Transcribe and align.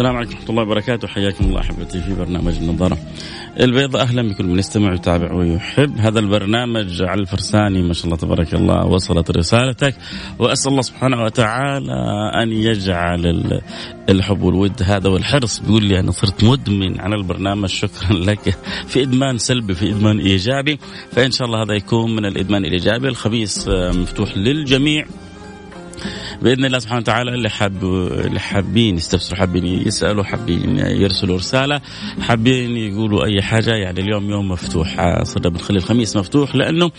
السلام 0.00 0.16
عليكم 0.16 0.32
ورحمة 0.34 0.50
الله 0.50 0.62
وبركاته. 0.62 1.08
حياكم 1.08 1.44
الله 1.44 1.60
أحبتي 1.60 2.00
في 2.00 2.14
برنامج 2.14 2.56
النظارة 2.56 2.98
البيضاء 3.60 4.02
أهلا 4.02 4.22
بكل 4.22 4.44
من 4.44 4.58
يستمع 4.58 4.90
ويتابع 4.90 5.32
ويحب. 5.32 5.98
هذا 5.98 6.18
البرنامج 6.18 7.02
على 7.02 7.20
الفرساني 7.20 7.82
ما 7.82 7.92
شاء 7.92 8.04
الله 8.04 8.16
تبارك 8.16 8.54
الله 8.54 8.86
وصلت 8.86 9.30
رسالتك. 9.30 9.94
وأسأل 10.38 10.70
الله 10.70 10.82
سبحانه 10.82 11.24
وتعالى 11.24 11.92
أن 12.42 12.52
يجعل 12.52 13.60
الحب 14.08 14.42
والود 14.42 14.82
هذا 14.82 15.08
والحرص. 15.08 15.58
بيقول 15.58 15.84
لي 15.84 16.00
أنا 16.00 16.10
صرت 16.10 16.44
مدمن 16.44 17.00
على 17.00 17.14
البرنامج. 17.14 17.68
شكرا 17.68 18.12
لك. 18.12 18.56
في 18.86 19.02
إدمان 19.02 19.38
سلبي 19.38 19.74
في 19.74 19.90
إدمان 19.90 20.18
إيجابي. 20.18 20.78
فإن 21.12 21.30
شاء 21.30 21.46
الله 21.46 21.62
هذا 21.62 21.74
يكون 21.74 22.16
من 22.16 22.26
الإدمان 22.26 22.64
الإيجابي. 22.64 23.08
الخميس 23.08 23.68
مفتوح 23.68 24.36
للجميع. 24.36 25.04
بإذن 26.42 26.64
الله 26.64 26.78
سبحانه 26.78 27.00
وتعالى 27.00 27.34
اللي 27.34 27.50
حاب 27.50 27.84
اللي 27.84 28.40
حابين 28.40 28.96
يستفسروا 28.96 29.38
حابين 29.38 29.66
يسألوا 29.66 30.24
حابين 30.24 30.78
يرسلوا 30.78 31.36
رسالة 31.36 31.80
حابين 32.20 32.76
يقولوا 32.76 33.24
أي 33.24 33.42
حاجة 33.42 33.70
يعني 33.70 34.00
اليوم 34.00 34.30
يوم 34.30 34.48
مفتوح 34.48 35.22
صرنا 35.22 35.48
بنخلي 35.48 35.78
الخميس 35.78 36.16
مفتوح 36.16 36.54
لأنه 36.54 36.90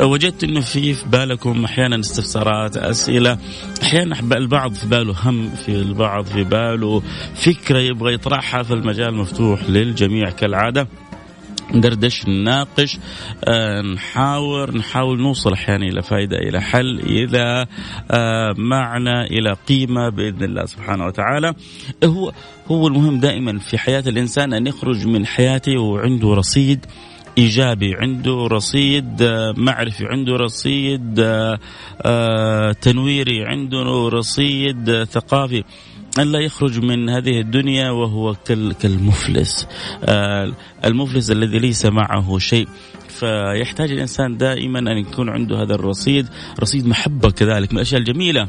وجدت 0.00 0.44
إنه 0.44 0.60
في 0.60 0.94
في 0.94 1.08
بالكم 1.08 1.64
أحيانا 1.64 2.00
استفسارات 2.00 2.76
أسئلة 2.76 3.38
أحيانا 3.82 4.20
البعض 4.32 4.72
في 4.72 4.86
باله 4.86 5.14
هم 5.24 5.50
في 5.50 5.68
البعض 5.68 6.24
في 6.24 6.44
باله 6.44 7.02
فكرة 7.34 7.78
يبغى 7.78 8.14
يطرحها 8.14 8.62
فالمجال 8.62 9.14
مفتوح 9.14 9.70
للجميع 9.70 10.30
كالعادة. 10.30 10.88
ندردش 11.74 12.28
نناقش 12.28 12.98
آه، 13.44 13.80
نحاور 13.82 14.76
نحاول 14.76 15.20
نوصل 15.20 15.52
أحيانا 15.52 15.86
إلى 15.86 16.02
فائدة 16.02 16.36
إلى 16.36 16.60
حل 16.60 17.00
إلى 17.00 17.66
آه، 18.10 18.54
معنى 18.56 19.22
إلى 19.22 19.56
قيمة 19.68 20.08
بإذن 20.08 20.44
الله 20.44 20.64
سبحانه 20.64 21.06
وتعالى. 21.06 21.54
هو 22.04 22.32
هو 22.68 22.88
المهم 22.88 23.20
دائما 23.20 23.58
في 23.58 23.78
حياة 23.78 24.04
الإنسان 24.06 24.52
أن 24.52 24.66
يخرج 24.66 25.06
من 25.06 25.26
حياته 25.26 25.78
وعنده 25.78 26.28
رصيد 26.28 26.86
إيجابي 27.38 27.94
عنده 27.94 28.46
رصيد 28.52 29.22
آه، 29.22 29.54
معرفي 29.56 30.04
عنده 30.06 30.32
رصيد 30.36 31.14
تنويري 32.80 33.44
عنده 33.44 34.08
رصيد 34.08 35.04
ثقافي. 35.04 35.64
ألا 36.18 36.38
يخرج 36.40 36.78
من 36.78 37.10
هذه 37.10 37.40
الدنيا 37.40 37.90
وهو 37.90 38.34
كالمفلس. 38.80 39.68
آه، 40.04 40.52
المفلس 40.84 41.30
الذي 41.30 41.58
ليس 41.58 41.86
معه 41.86 42.38
شيء. 42.38 42.68
فيحتاج 43.08 43.90
الإنسان 43.90 44.36
دائما 44.36 44.78
أن 44.78 44.98
يكون 44.98 45.28
عنده 45.28 45.62
هذا 45.62 45.74
الرصيد. 45.74 46.28
رصيد 46.60 46.86
محبة 46.86 47.30
كذلك 47.30 47.72
من 47.72 47.78
الأشياء 47.78 48.00
الجميلة 48.00 48.48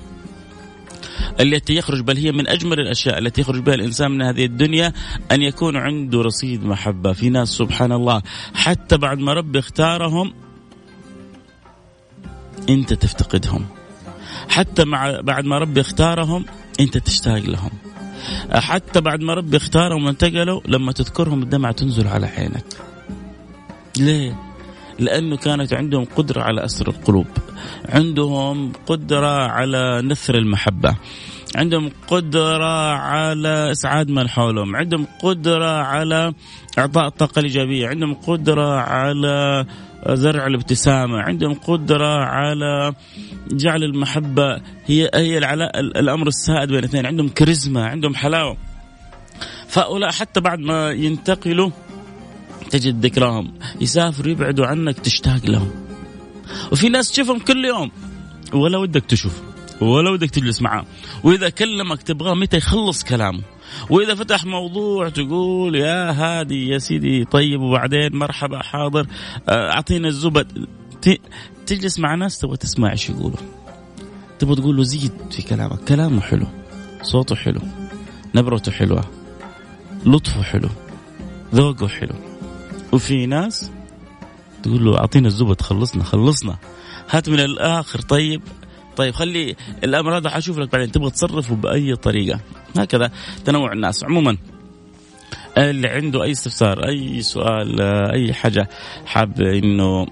التي 1.39 1.75
يخرج 1.75 2.01
بل 2.01 2.17
هي 2.17 2.31
من 2.31 2.47
أجمل 2.47 2.79
الأشياء 2.79 3.17
التي 3.17 3.41
يخرج 3.41 3.59
بها 3.59 3.75
الإنسان 3.75 4.11
من 4.11 4.21
هذه 4.21 4.45
الدنيا 4.45 4.93
أن 5.31 5.41
يكون 5.41 5.75
عنده 5.77 6.21
رصيد 6.21 6.65
محبة، 6.65 7.13
في 7.13 7.29
ناس 7.29 7.49
سبحان 7.49 7.91
الله. 7.91 8.21
حتى 8.53 8.97
بعد 8.97 9.19
ما 9.19 9.33
ربي 9.33 9.59
اختارهم 9.59 10.33
أنت 12.69 12.93
تفتقدهم. 12.93 13.65
حتى 14.49 14.85
مع 14.85 15.21
بعد 15.21 15.45
ما 15.45 15.57
ربي 15.57 15.81
اختارهم 15.81 16.45
أنت 16.79 16.97
تشتاق 16.97 17.37
لهم. 17.37 17.71
حتى 18.51 19.01
بعد 19.01 19.21
ما 19.21 19.33
ربي 19.33 19.57
اختارهم 19.57 20.05
وانتقلوا 20.05 20.61
لما 20.67 20.91
تذكرهم 20.91 21.43
الدمعة 21.43 21.71
تنزل 21.71 22.07
على 22.07 22.27
عينك. 22.27 22.65
ليه؟ 23.97 24.39
لأنه 24.99 25.37
كانت 25.37 25.73
عندهم 25.73 26.05
قدرة 26.15 26.41
على 26.41 26.65
أسر 26.65 26.87
القلوب. 26.87 27.27
عندهم 27.89 28.71
قدرة 28.87 29.47
على 29.47 30.01
نثر 30.01 30.35
المحبة. 30.35 30.95
عندهم 31.55 31.91
قدرة 32.07 32.91
على 32.93 33.71
إسعاد 33.71 34.09
من 34.09 34.29
حولهم. 34.29 34.75
عندهم 34.75 35.07
قدرة 35.23 35.81
على 35.81 36.33
إعطاء 36.77 37.07
الطاقة 37.07 37.39
الإيجابية. 37.39 37.87
عندهم 37.87 38.13
قدرة 38.13 38.79
على 38.79 39.65
زرع 40.07 40.47
الابتسامة. 40.47 41.17
عندهم 41.21 41.53
قدرة 41.53 42.25
على 42.25 42.93
جعل 43.51 43.83
المحبة. 43.83 44.61
هي 44.85 45.09
هي 45.13 45.37
العلاء 45.37 45.79
الأمر 45.79 46.27
السائد 46.27 46.69
بين 46.69 46.79
الاثنين 46.79 47.05
عندهم 47.05 47.29
كاريزما 47.29 47.85
عندهم 47.85 48.15
حلاوة. 48.15 48.57
فهؤلاء 49.67 50.11
حتى 50.11 50.39
بعد 50.39 50.59
ما 50.59 50.91
ينتقلوا 50.91 51.69
تجد 52.69 53.05
ذكراهم. 53.05 53.53
يسافروا 53.81 54.31
يبعدوا 54.31 54.65
عنك 54.65 54.99
تشتاق 54.99 55.45
لهم. 55.45 55.71
وفي 56.71 56.89
ناس 56.89 57.11
تشوفهم 57.11 57.39
كل 57.39 57.65
يوم. 57.65 57.91
ولا 58.53 58.77
ودك 58.77 59.05
تشوف. 59.05 59.41
ولا 59.81 60.09
ودك 60.09 60.29
تجلس 60.29 60.61
معاه. 60.61 60.85
وإذا 61.23 61.49
كلمك 61.49 62.03
تبغاه 62.03 62.33
متى 62.33 62.57
يخلص 62.57 63.03
كلامه؟ 63.03 63.41
وإذا 63.89 64.15
فتح 64.15 64.45
موضوع 64.45 65.09
تقول 65.09 65.75
يا 65.75 66.11
هادي 66.11 66.67
يا 66.69 66.77
سيدي 66.77 67.25
طيب 67.25 67.61
وبعدين 67.61 68.15
مرحبا 68.15 68.63
حاضر 68.63 69.07
آه، 69.49 69.71
أعطينا 69.71 70.07
الزبد. 70.07 70.67
تجلس 71.65 71.99
مع 71.99 72.15
ناس 72.15 72.39
تبغى 72.39 72.57
تسمع 72.57 72.91
إيش 72.91 73.09
يقولوا. 73.09 73.37
تبغى 74.39 74.55
تقول 74.55 74.77
له 74.77 74.83
زيد 74.83 75.11
في 75.31 75.41
كلامك 75.41 75.79
كلامه 75.83 76.21
حلو 76.21 76.47
صوته 77.01 77.35
حلو 77.35 77.61
نبرته 78.35 78.71
حلوة 78.71 79.03
لطفه 80.05 80.41
حلو 80.41 80.69
ذوقه 81.55 81.87
حلو. 81.87 82.15
وفي 82.91 83.25
ناس 83.25 83.71
تقول 84.63 84.85
له 84.85 84.97
أعطينا 84.97 85.27
الزبد 85.27 85.61
خلصنا 85.61 86.03
خلصنا. 86.03 86.57
هات 87.09 87.29
من 87.29 87.39
الآخر 87.39 88.01
طيب. 88.01 88.41
طيب 88.99 89.13
خلي 89.13 89.55
الأمر 89.83 90.17
هذا 90.17 90.29
حشوف 90.29 90.59
لك 90.59 90.71
بعدين. 90.71 90.91
تبغى 90.91 91.09
تصرفه 91.09 91.55
بأي 91.55 91.95
طريقة. 91.95 92.39
هكذا 92.77 93.11
تنوع 93.45 93.73
الناس. 93.73 94.03
عموما 94.03 94.37
اللي 95.57 95.87
عنده 95.87 96.23
أي 96.23 96.31
استفسار 96.31 96.87
أي 96.87 97.21
سؤال 97.21 97.81
أي 98.11 98.33
حاجة 98.33 98.69
حاب 99.05 99.41
إنه 99.41 100.07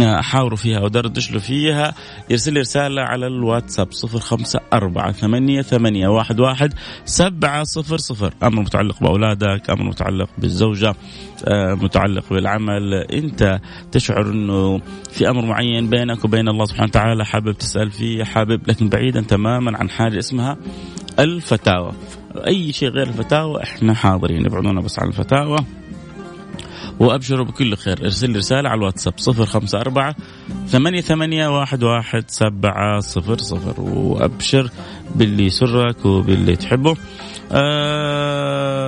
احاوروا 0.00 0.56
فيها 0.56 0.78
أو 0.78 0.86
له 0.86 1.38
فيها 1.38 1.94
يرسل 2.30 2.52
لي 2.52 2.60
رسالة 2.60 3.02
على 3.02 3.26
الواتساب 3.26 3.92
صفر 3.92 4.18
خمسة 4.18 4.60
أربعة 4.72 5.12
ثمانية, 5.12 5.62
ثمانية 5.62 6.08
واحد, 6.08 6.40
واحد 6.40 6.74
سبعة 7.04 7.64
صفر 7.64 7.96
صفر. 7.96 8.34
أمر 8.42 8.60
متعلق 8.60 9.00
بأولادك 9.00 9.70
أمر 9.70 9.82
متعلق 9.82 10.28
بالزوجة 10.38 10.94
آه، 11.44 11.74
متعلق 11.74 12.24
بالعمل. 12.30 12.94
أنت 12.94 13.60
تشعر 13.92 14.30
أنه 14.30 14.78
في 15.10 15.30
أمر 15.30 15.44
معين 15.44 15.90
بينك 15.90 16.24
وبين 16.24 16.48
الله 16.48 16.64
سبحانه 16.64 16.88
وتعالى 16.88 17.24
حابب 17.24 17.52
تسأل 17.52 17.90
فيه 17.90 18.24
حابب 18.24 18.68
لكن 18.68 18.88
بعيدا 18.88 19.20
تماما 19.20 19.78
عن 19.78 19.90
حاجة 19.90 20.18
اسمها 20.18 20.56
الفتاوى. 21.18 21.92
أي 22.46 22.72
شيء 22.72 22.88
غير 22.88 23.06
الفتاوى 23.08 23.62
إحنا 23.62 23.94
حاضرين 23.94 24.46
ابعدونا 24.46 24.80
بس 24.80 24.98
عن 24.98 25.08
الفتاوى. 25.08 25.58
وأبشروا 27.02 27.46
بكل 27.46 27.76
خير. 27.76 28.04
ارسل 28.04 28.30
لي 28.30 28.38
رسالة 28.38 28.68
على 28.68 28.78
الواتساب 28.78 29.14
صفر 29.16 29.46
خمسة 29.46 29.80
أربعة 29.80 30.16
ثمانية 30.66 31.00
ثمانية 31.00 31.58
واحد 31.58 31.82
واحد 31.82 32.24
سبعة 32.30 33.00
صفر 33.00 33.38
صفر. 33.38 33.80
وأبشر 33.80 34.70
باللي 35.14 35.46
يسرك 35.46 36.06
وباللي 36.06 36.56
تحبه. 36.56 36.96
آه 37.52 38.82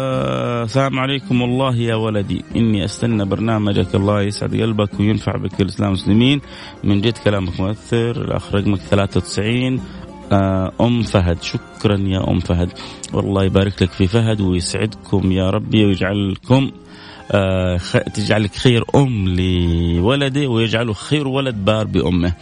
السلام 0.64 0.98
عليكم 0.98 1.42
والله 1.42 1.76
يا 1.76 1.94
ولدي. 1.94 2.44
إني 2.56 2.84
أستنى 2.84 3.24
برنامجك. 3.24 3.94
الله 3.94 4.22
يسعد 4.22 4.54
قلبك 4.54 5.00
وينفع 5.00 5.36
بك 5.36 5.60
الإسلام 5.60 5.88
المسلمين 5.88 6.41
من 6.84 7.00
جد 7.00 7.19
كلامك 7.19 7.60
مؤثر. 7.60 8.10
الأخ 8.10 8.54
رقمك 8.54 8.80
93 8.80 9.80
آه، 10.32 10.72
أم 10.80 11.03
فهد. 11.03 11.42
شكرا 11.42 11.98
يا 11.98 12.30
أم 12.30 12.41
فهد. 12.41 12.69
والله 13.12 13.44
يبارك 13.44 13.82
لك 13.82 13.91
في 13.91 14.06
فهد 14.06 14.41
ويسعدكم 14.41 15.33
يا 15.33 15.50
ربي 15.50 15.84
ويجعلكم 15.84 16.71
تجعلك 18.15 18.54
خير 18.54 18.84
أم 18.94 19.28
لولده 19.28 20.47
ويجعله 20.47 20.92
خير 20.92 21.28
ولد 21.28 21.65
بار 21.65 21.86
بأمه. 21.86 22.32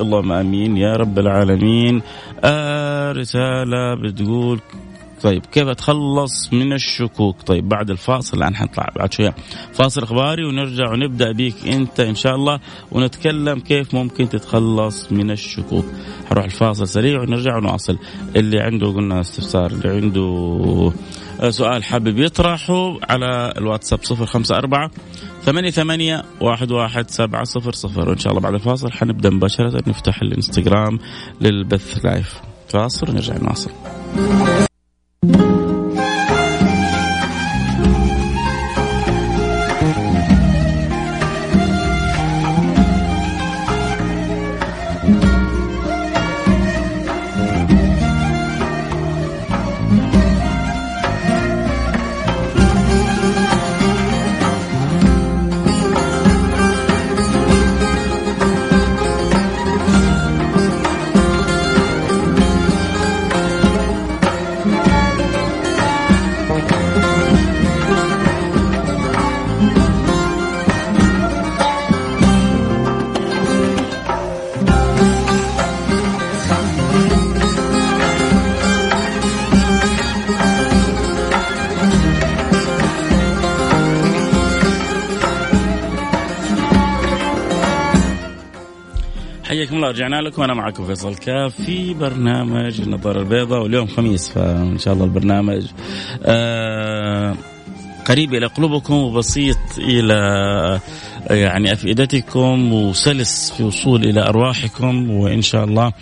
اللهم 0.00 0.32
آمين 0.32 0.76
يا 0.76 0.92
رب 0.92 1.18
العالمين. 1.18 2.02
آه 2.44 3.12
رسالة 3.12 3.94
بتقول 4.02 4.60
طيب 5.22 5.46
كيف 5.46 5.68
اتخلص 5.68 6.52
من 6.52 6.72
الشكوك؟ 6.72 7.42
طيب 7.42 7.68
بعد 7.68 7.90
الفاصل 7.90 8.38
الآن 8.38 8.56
حنطلع 8.56 8.88
بعد 8.96 9.12
شوية. 9.12 9.34
فاصل 9.72 10.02
إخباري 10.02 10.44
ونرجع 10.44 10.92
ونبدأ 10.92 11.32
بيك 11.32 11.54
أنت 11.66 12.00
إن 12.00 12.14
شاء 12.14 12.34
الله 12.34 12.60
ونتكلم 12.92 13.60
كيف 13.60 13.94
ممكن 13.94 14.28
تتخلص 14.28 15.12
من 15.12 15.30
الشكوك. 15.30 15.84
حروح 16.30 16.44
الفاصل 16.44 16.88
سريع 16.88 17.20
ونرجع 17.20 17.56
ونواصل. 17.56 17.98
اللي 18.36 18.60
عنده 18.60 18.86
قلنا 18.86 19.20
استفسار 19.20 19.70
اللي 19.70 19.88
عنده 19.88 20.92
سؤال 21.48 21.84
حابب 21.84 22.18
يطرحه 22.18 22.98
على 23.10 23.52
الواتساب 23.58 24.04
صفر 24.04 24.26
خمسة 24.26 24.56
أربعة 24.56 24.90
ثمانية 25.42 25.70
ثمانية 25.70 26.24
واحد 26.40 26.72
واحد 26.72 27.10
سبعة 27.10 27.44
صفر 27.44 27.72
صفر. 27.72 28.08
وإن 28.08 28.18
شاء 28.18 28.30
الله 28.30 28.40
بعد 28.40 28.54
الفاصل 28.54 28.92
حنبدأ 28.92 29.30
مباشرة. 29.30 29.82
نفتح 29.86 30.22
الانستغرام 30.22 30.98
للبث 31.40 32.04
لايف. 32.04 32.40
فاصل 32.68 33.10
ونرجع 33.10 33.36
نواصل. 33.36 33.70
رجعنا 89.90 90.20
لكم 90.20 90.42
أنا 90.42 90.54
معكم 90.54 90.86
فيصل 90.86 91.14
كاف 91.14 91.54
في 91.62 91.94
برنامج 91.94 92.80
النظارة 92.80 93.18
البيضاء 93.20 93.62
واليوم 93.62 93.86
خميس 93.86 94.28
فإن 94.30 94.78
شاء 94.78 94.94
الله 94.94 95.04
البرنامج 95.04 95.66
آه 96.24 97.34
قريب 98.04 98.34
إلى 98.34 98.46
قلوبكم 98.46 98.94
وبسيط 98.94 99.56
إلى 99.78 100.80
يعني 101.30 101.72
أفئدتكم 101.72 102.72
وسلس 102.72 103.52
في 103.56 103.62
وصول 103.62 104.04
إلى 104.04 104.28
أرواحكم 104.28 105.10
وإن 105.10 105.42
شاء 105.42 105.64
الله 105.64 105.92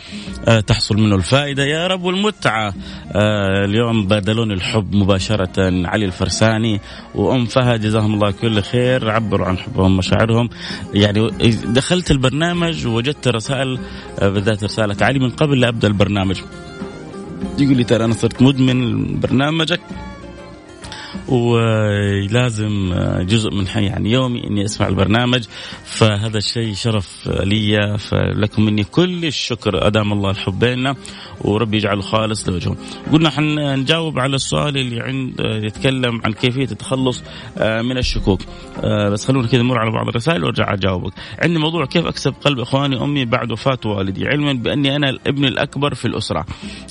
آه، 0.49 0.61
تحصل 0.61 0.97
منه 0.97 1.17
الفائدة. 1.17 1.65
يا 1.65 1.87
رب 1.87 2.03
والمتعه 2.05 2.75
آه، 3.13 3.65
اليوم 3.65 4.07
بادلون 4.07 4.53
الحب 4.53 4.95
مباشرة 4.95 5.87
علي 5.89 6.05
الفرساني 6.05 6.81
وأم 7.15 7.47
فهد 7.47 7.81
جزاهم 7.81 8.15
الله 8.15 8.31
كل 8.31 8.63
خير. 8.63 9.11
عبروا 9.11 9.47
عن 9.47 9.59
حبهم 9.59 9.93
ومشاعرهم 9.93 10.49
يعني 10.95 11.31
دخلت 11.65 12.11
البرنامج 12.11 12.87
ووجدت 12.87 13.29
رسائل 13.29 13.79
آه، 14.19 14.29
بالذات 14.29 14.65
رسالة 14.65 14.97
علي 15.01 15.19
من 15.19 15.31
قبل 15.31 15.61
لا 15.61 15.69
أبدأ 15.69 15.89
البرنامج. 15.89 16.41
يقول 17.59 17.77
لي 17.77 17.85
ترى 17.85 18.05
أنا 18.05 18.15
صرت 18.15 18.43
مدمن 18.43 19.21
برنامجك 19.21 19.81
ولازم 21.29 22.95
جزء 23.21 23.51
من 23.51 23.67
يعني 23.67 24.11
يومي 24.13 24.47
إني 24.47 24.65
أسمع 24.65 24.89
البرنامج. 24.89 25.45
فهذا 25.85 26.39
الشيء 26.39 26.75
شرف 26.75 27.29
لي 27.29 27.99
فلكم 27.99 28.63
مني 28.63 28.85
كل 28.85 29.25
الشكر. 29.25 29.87
أدام 29.87 30.13
الله 30.13 30.31
الحب 30.31 30.59
بيننا. 30.59 30.97
وربي 31.41 31.77
يجعله 31.77 32.03
خالص 32.03 32.49
لوجهه. 32.49 32.77
قلنا 33.13 33.31
حنجاوب 33.31 34.19
على 34.19 34.37
السؤال 34.37 34.77
اللي 34.77 35.01
عند 35.01 35.41
يتكلم 35.41 36.21
عن 36.25 36.33
كيفية 36.33 36.65
التخلص 36.73 37.23
آه، 37.59 37.83
من 37.83 37.99
الشكوك 37.99 38.41
آه، 38.85 39.09
بس 39.09 39.25
خلونا 39.27 39.49
كذا 39.49 39.63
نمر 39.63 39.79
على 39.79 39.91
بعض 39.91 40.09
الرسائل 40.09 40.45
وأرجع 40.45 40.75
أجاوبك. 40.75 41.13
عندي 41.43 41.59
موضوع 41.59 41.85
كيف 41.87 42.07
أكسب 42.07 42.35
قلب 42.45 42.59
إخواني 42.61 43.03
امي 43.03 43.25
بعد 43.25 43.53
وفاة 43.53 43.79
والدي 43.85 44.29
علما 44.29 44.53
بأني 44.53 44.97
أنا 44.97 45.09
الابن 45.09 45.45
الأكبر 45.45 45.95
في 45.95 46.05
الأسرة 46.05 46.47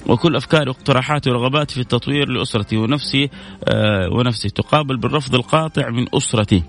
وكل 0.07 0.35
أفكاري 0.35 0.69
واقتراحاتي 0.69 1.29
ورغباتي 1.29 1.75
في 1.75 1.81
التطوير 1.81 2.29
لأسرتي 2.29 2.77
ونفسي 2.77 3.29
آه، 3.63 4.09
ونفسي 4.09 4.49
تقابل 4.49 4.97
بالرفض 4.97 5.35
القاطع 5.35 5.89
من 5.89 6.05
أسرتي. 6.13 6.63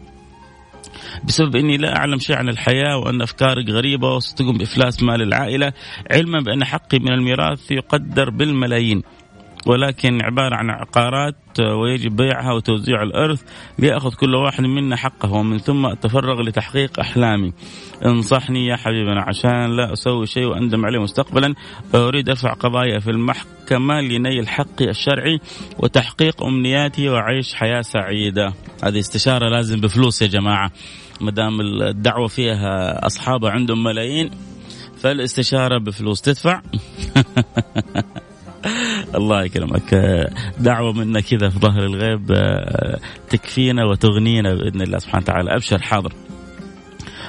بسبب 1.25 1.57
إني 1.57 1.77
لا 1.77 1.97
أعلم 1.97 2.19
شيء 2.19 2.37
عن 2.37 2.49
الحياة 2.49 2.97
وأن 2.97 3.23
أفكارك 3.23 3.71
غريبة 3.71 4.15
وستقوم 4.15 4.59
بإفلاس 4.59 5.03
مال 5.03 5.23
العائلة 5.23 5.73
علما 6.11 6.41
بأن 6.41 6.65
حقي 6.65 6.99
من 6.99 7.13
الميراث 7.13 7.71
يقدر 7.71 8.31
بالملايين. 8.31 9.03
ولكن 9.67 10.23
عبارة 10.23 10.57
عن 10.57 10.71
عقارات 10.71 11.35
ويجب 11.61 12.17
بيعها 12.17 12.53
وتوزيع 12.53 13.03
الإرث 13.03 13.43
ليأخذ 13.79 14.15
كل 14.15 14.35
واحد 14.35 14.65
منا 14.65 14.97
حقه 14.97 15.33
ومن 15.33 15.59
ثم 15.59 15.87
أتفرغ 15.87 16.43
لتحقيق 16.43 17.01
أحلامي. 17.01 17.53
انصحني 18.05 18.67
يا 18.67 18.77
حبيبنا 18.77 19.23
عشان 19.23 19.77
لا 19.77 19.93
أسوي 19.93 20.27
شيء 20.27 20.45
وأندم 20.45 20.87
عليه 20.87 20.99
مستقبلا. 20.99 21.55
أريد 21.95 22.29
أرفع 22.29 22.53
قضايا 22.53 22.99
في 22.99 23.11
المحكمة 23.11 24.01
لنيل 24.01 24.49
حقي 24.49 24.91
الشرعي 24.91 25.41
وتحقيق 25.79 26.43
أمنياتي 26.43 27.09
وأعيش 27.09 27.55
حياة 27.55 27.81
سعيدة. 27.81 28.53
هذه 28.85 28.99
استشارة 28.99 29.49
لازم 29.49 29.81
بفلوس 29.81 30.23
يا 30.23 30.27
جماعة. 30.27 30.71
ما 31.21 31.31
دام 31.31 31.61
الدعوة 31.61 32.27
فيها 32.27 33.07
أصحابها 33.07 33.51
عندهم 33.51 33.85
ملايين 33.85 34.31
فالاستشارة 34.99 35.79
بفلوس 35.79 36.21
تدفع. 36.21 36.61
الله 39.15 39.45
يكرمك. 39.45 39.95
دعوة 40.59 40.93
منا 40.93 41.21
كذا 41.21 41.49
في 41.49 41.59
ظهر 41.59 41.85
الغيب 41.85 42.27
تكفينا 43.31 43.85
وتغنينا 43.85 44.55
بإذن 44.55 44.83
الله 44.83 44.99
سبحانه 44.99 45.23
وتعالى. 45.23 45.55
أبشر 45.55 45.83
حاضر. 45.83 46.13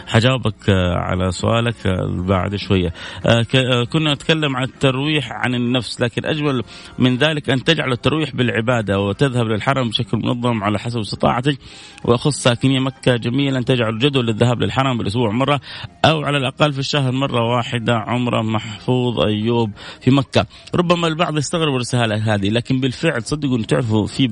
حجاوبك 0.07 0.69
آه، 0.69 0.95
على 0.95 1.31
سؤالك 1.31 1.87
آه، 1.87 2.23
بعد 2.27 2.55
شوية. 2.55 2.93
آه، 3.25 3.43
كنا 3.83 4.13
نتكلم 4.13 4.55
عن 4.55 4.63
الترويح 4.63 5.31
عن 5.31 5.55
النفس 5.55 6.01
لكن 6.01 6.25
أجمل 6.25 6.63
من 6.99 7.17
ذلك 7.17 7.49
أن 7.49 7.63
تجعل 7.63 7.91
الترويح 7.91 8.35
بالعبادة 8.35 8.99
وتذهب 8.99 9.47
للحرم 9.47 9.89
بشكل 9.89 10.17
منظم 10.17 10.63
على 10.63 10.79
حسب 10.79 10.99
استطاعتك 10.99 11.57
وأخص 12.05 12.43
ساكني 12.43 12.79
مكة 12.79 13.15
جميلا 13.15 13.61
تجعل 13.61 13.99
جدول 13.99 14.27
للذهاب 14.27 14.61
للحرم 14.61 14.97
بالأسبوع 14.97 15.31
مرة 15.31 15.61
أو 16.05 16.23
على 16.23 16.37
الأقل 16.37 16.73
في 16.73 16.79
الشهر 16.79 17.11
مرة 17.11 17.55
واحدة 17.55 17.95
عمرة 17.95 18.41
محفوظ 18.41 19.19
أيوب 19.19 19.71
في 20.01 20.11
مكة. 20.11 20.45
ربما 20.75 21.07
البعض 21.07 21.37
يستغرب 21.37 21.75
الرسالة 21.75 22.33
هذه 22.35 22.49
لكن 22.49 22.79
بالفعل 22.79 23.23
صدقوا 23.23 23.57
تعرفوا 23.57 24.07
في 24.07 24.29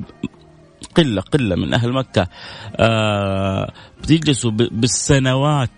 قلة 0.98 1.22
قلة 1.22 1.56
من 1.56 1.74
أهل 1.74 1.94
مكة. 1.94 2.28
آه 2.76 3.72
بيجلسوا 4.08 4.52
بالسنوات 4.52 5.70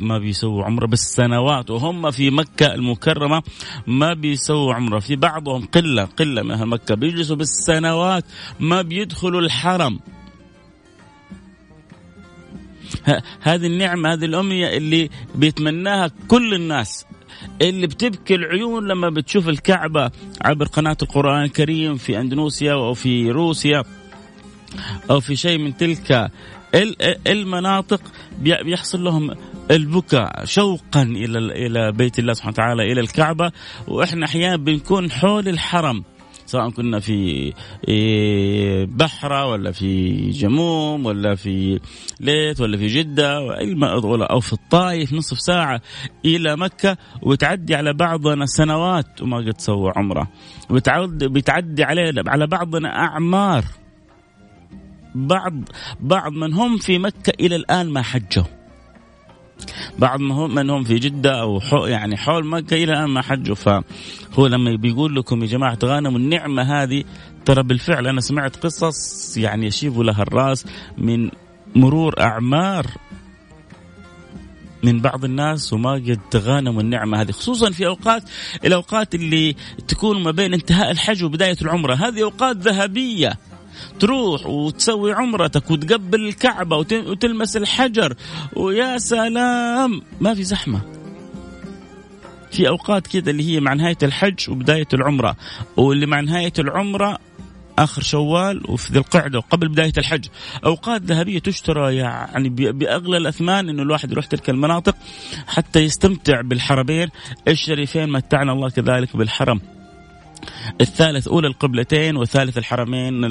ما 0.00 0.18
بيسووا 0.18 0.64
عمرة 0.64 0.86
بالسنوات. 0.86 1.70
وهم 1.70 2.10
في 2.10 2.30
مكة 2.30 2.74
المكرمة 2.74 3.42
ما 3.86 4.14
بيسووا 4.14 4.74
عمرة. 4.74 4.98
في 4.98 5.16
بعضهم 5.16 5.66
قلة 5.66 6.04
قلة 6.04 6.42
من 6.42 6.50
أهل 6.50 6.66
مكة. 6.66 6.94
بيجلسوا 6.94 7.36
بالسنوات 7.36 8.24
ما 8.60 8.82
بيدخلوا 8.82 9.40
الحرم. 9.40 10.00
هذه 13.40 13.66
النعمة 13.66 14.12
هذه 14.12 14.24
الأمنية 14.24 14.76
اللي 14.76 15.10
بيتمناها 15.34 16.10
كل 16.28 16.54
الناس. 16.54 17.06
اللي 17.62 17.86
بتبكي 17.86 18.34
العيون 18.34 18.88
لما 18.88 19.10
بتشوف 19.10 19.48
الكعبة 19.48 20.10
عبر 20.44 20.66
قناة 20.66 20.96
القرآن 21.02 21.44
الكريم 21.44 21.96
في 21.96 22.20
أندونيسيا 22.20 22.72
أو 22.72 22.94
في 22.94 23.30
روسيا. 23.30 23.84
أو 25.10 25.20
في 25.20 25.36
شيء 25.36 25.58
من 25.58 25.76
تلك 25.76 26.30
المناطق 27.26 28.00
بيحصل 28.40 29.04
لهم 29.04 29.30
البكاء 29.70 30.44
شوقا 30.44 31.02
إلى 31.02 31.38
إلى 31.38 31.92
بيت 31.92 32.18
الله 32.18 32.32
سبحانه 32.32 32.52
وتعالى 32.52 32.92
إلى 32.92 33.00
الكعبة. 33.00 33.52
وإحنا 33.88 34.26
أحيانا 34.26 34.56
بنكون 34.56 35.10
حول 35.10 35.48
الحرم 35.48 36.04
سواء 36.46 36.70
كنا 36.70 37.00
في 37.00 37.52
إيه، 37.88 38.84
بحرة 38.84 39.46
ولا 39.46 39.72
في 39.72 40.16
جموم 40.30 41.06
ولا 41.06 41.34
في 41.34 41.80
ليت 42.20 42.60
ولا 42.60 42.76
في 42.76 42.86
جدة 42.86 43.38
أو 44.30 44.40
في 44.40 44.52
الطائف 44.52 45.12
نصف 45.12 45.40
ساعة 45.40 45.80
إلى 46.24 46.56
مكة 46.56 46.96
وتعدي 47.22 47.74
على 47.74 47.92
بعضنا 47.92 48.46
سنوات 48.46 49.22
وما 49.22 49.36
قد 49.36 49.60
سوى 49.60 49.92
عمرة. 49.96 50.28
بتعدي 51.20 51.84
عليه 51.84 52.12
على 52.26 52.46
بعضنا 52.46 52.88
أعمار. 52.88 53.64
بعض 55.16 55.54
بعض 56.00 56.32
من 56.32 56.54
هم 56.54 56.78
في 56.78 56.98
مكة 56.98 57.32
إلى 57.40 57.56
الآن 57.56 57.90
ما 57.90 58.02
حجوا. 58.02 58.44
بعض 59.98 60.20
من 60.20 60.70
هم 60.70 60.84
في 60.84 60.94
جدة 60.98 61.40
أو 61.40 61.60
يعني 61.86 62.16
حول 62.16 62.46
مكة 62.46 62.74
إلى 62.74 62.92
الآن 62.92 63.10
ما 63.10 63.22
حجوا. 63.22 63.54
فهو 63.54 64.46
لما 64.46 64.76
بيقول 64.76 65.16
لكم 65.16 65.42
يا 65.42 65.46
جماعة 65.46 65.74
تغانموا 65.74 66.18
النعمة 66.18 66.82
هذه 66.82 67.04
ترى 67.44 67.62
بالفعل 67.62 68.06
أنا 68.06 68.20
سمعت 68.20 68.56
قصص 68.56 69.36
يعني 69.36 69.66
يشيب 69.66 70.00
لها 70.00 70.22
الرأس 70.22 70.66
من 70.98 71.30
مرور 71.74 72.20
أعمار 72.20 72.86
من 74.82 75.00
بعض 75.00 75.24
الناس 75.24 75.72
وما 75.72 75.92
قد 75.92 76.20
تغانموا 76.30 76.82
النعمة 76.82 77.20
هذه 77.20 77.30
خصوصا 77.30 77.70
في 77.70 77.86
أوقات 77.86 78.22
الأوقات 78.64 79.14
اللي 79.14 79.56
تكون 79.88 80.22
ما 80.22 80.30
بين 80.30 80.54
انتهاء 80.54 80.90
الحج 80.90 81.24
وبداية 81.24 81.56
العمرة. 81.62 81.94
هذه 81.94 82.22
أوقات 82.22 82.56
ذهبية. 82.56 83.38
تروح 84.00 84.46
وتسوي 84.46 85.12
عمرتك 85.12 85.70
وتقبل 85.70 86.26
الكعبة 86.26 86.76
وتلمس 86.76 87.56
الحجر 87.56 88.14
ويا 88.56 88.98
سلام! 88.98 90.02
ما 90.20 90.34
في 90.34 90.44
زحمة. 90.44 90.80
في 92.50 92.68
أوقات 92.68 93.06
كذا 93.06 93.30
اللي 93.30 93.54
هي 93.54 93.60
مع 93.60 93.74
نهاية 93.74 93.98
الحج 94.02 94.50
وبداية 94.50 94.88
العمرة 94.94 95.36
واللي 95.76 96.06
مع 96.06 96.20
نهاية 96.20 96.52
العمرة 96.58 97.18
آخر 97.78 98.02
شوال 98.02 98.70
وفي 98.70 98.92
ذي 98.92 98.98
القعدة 98.98 99.38
وقبل 99.38 99.68
بداية 99.68 99.92
الحج. 99.98 100.26
أوقات 100.64 101.02
ذهبية 101.02 101.38
تشترى 101.38 101.96
يعني 101.96 102.48
بأغلى 102.48 103.16
الأثمان 103.16 103.68
إنه 103.68 103.82
الواحد 103.82 104.12
يروح 104.12 104.26
تلك 104.26 104.50
المناطق 104.50 104.96
حتى 105.46 105.80
يستمتع 105.80 106.40
بالحرمين 106.40 107.08
الشريفين 107.48 108.08
متعنا 108.08 108.52
الله 108.52 108.70
كذلك 108.70 109.16
بالحرم. 109.16 109.60
الثالث 110.80 111.28
أولى 111.28 111.48
القبلتين 111.48 112.16
والثالث 112.16 112.58
الحرمين 112.58 113.24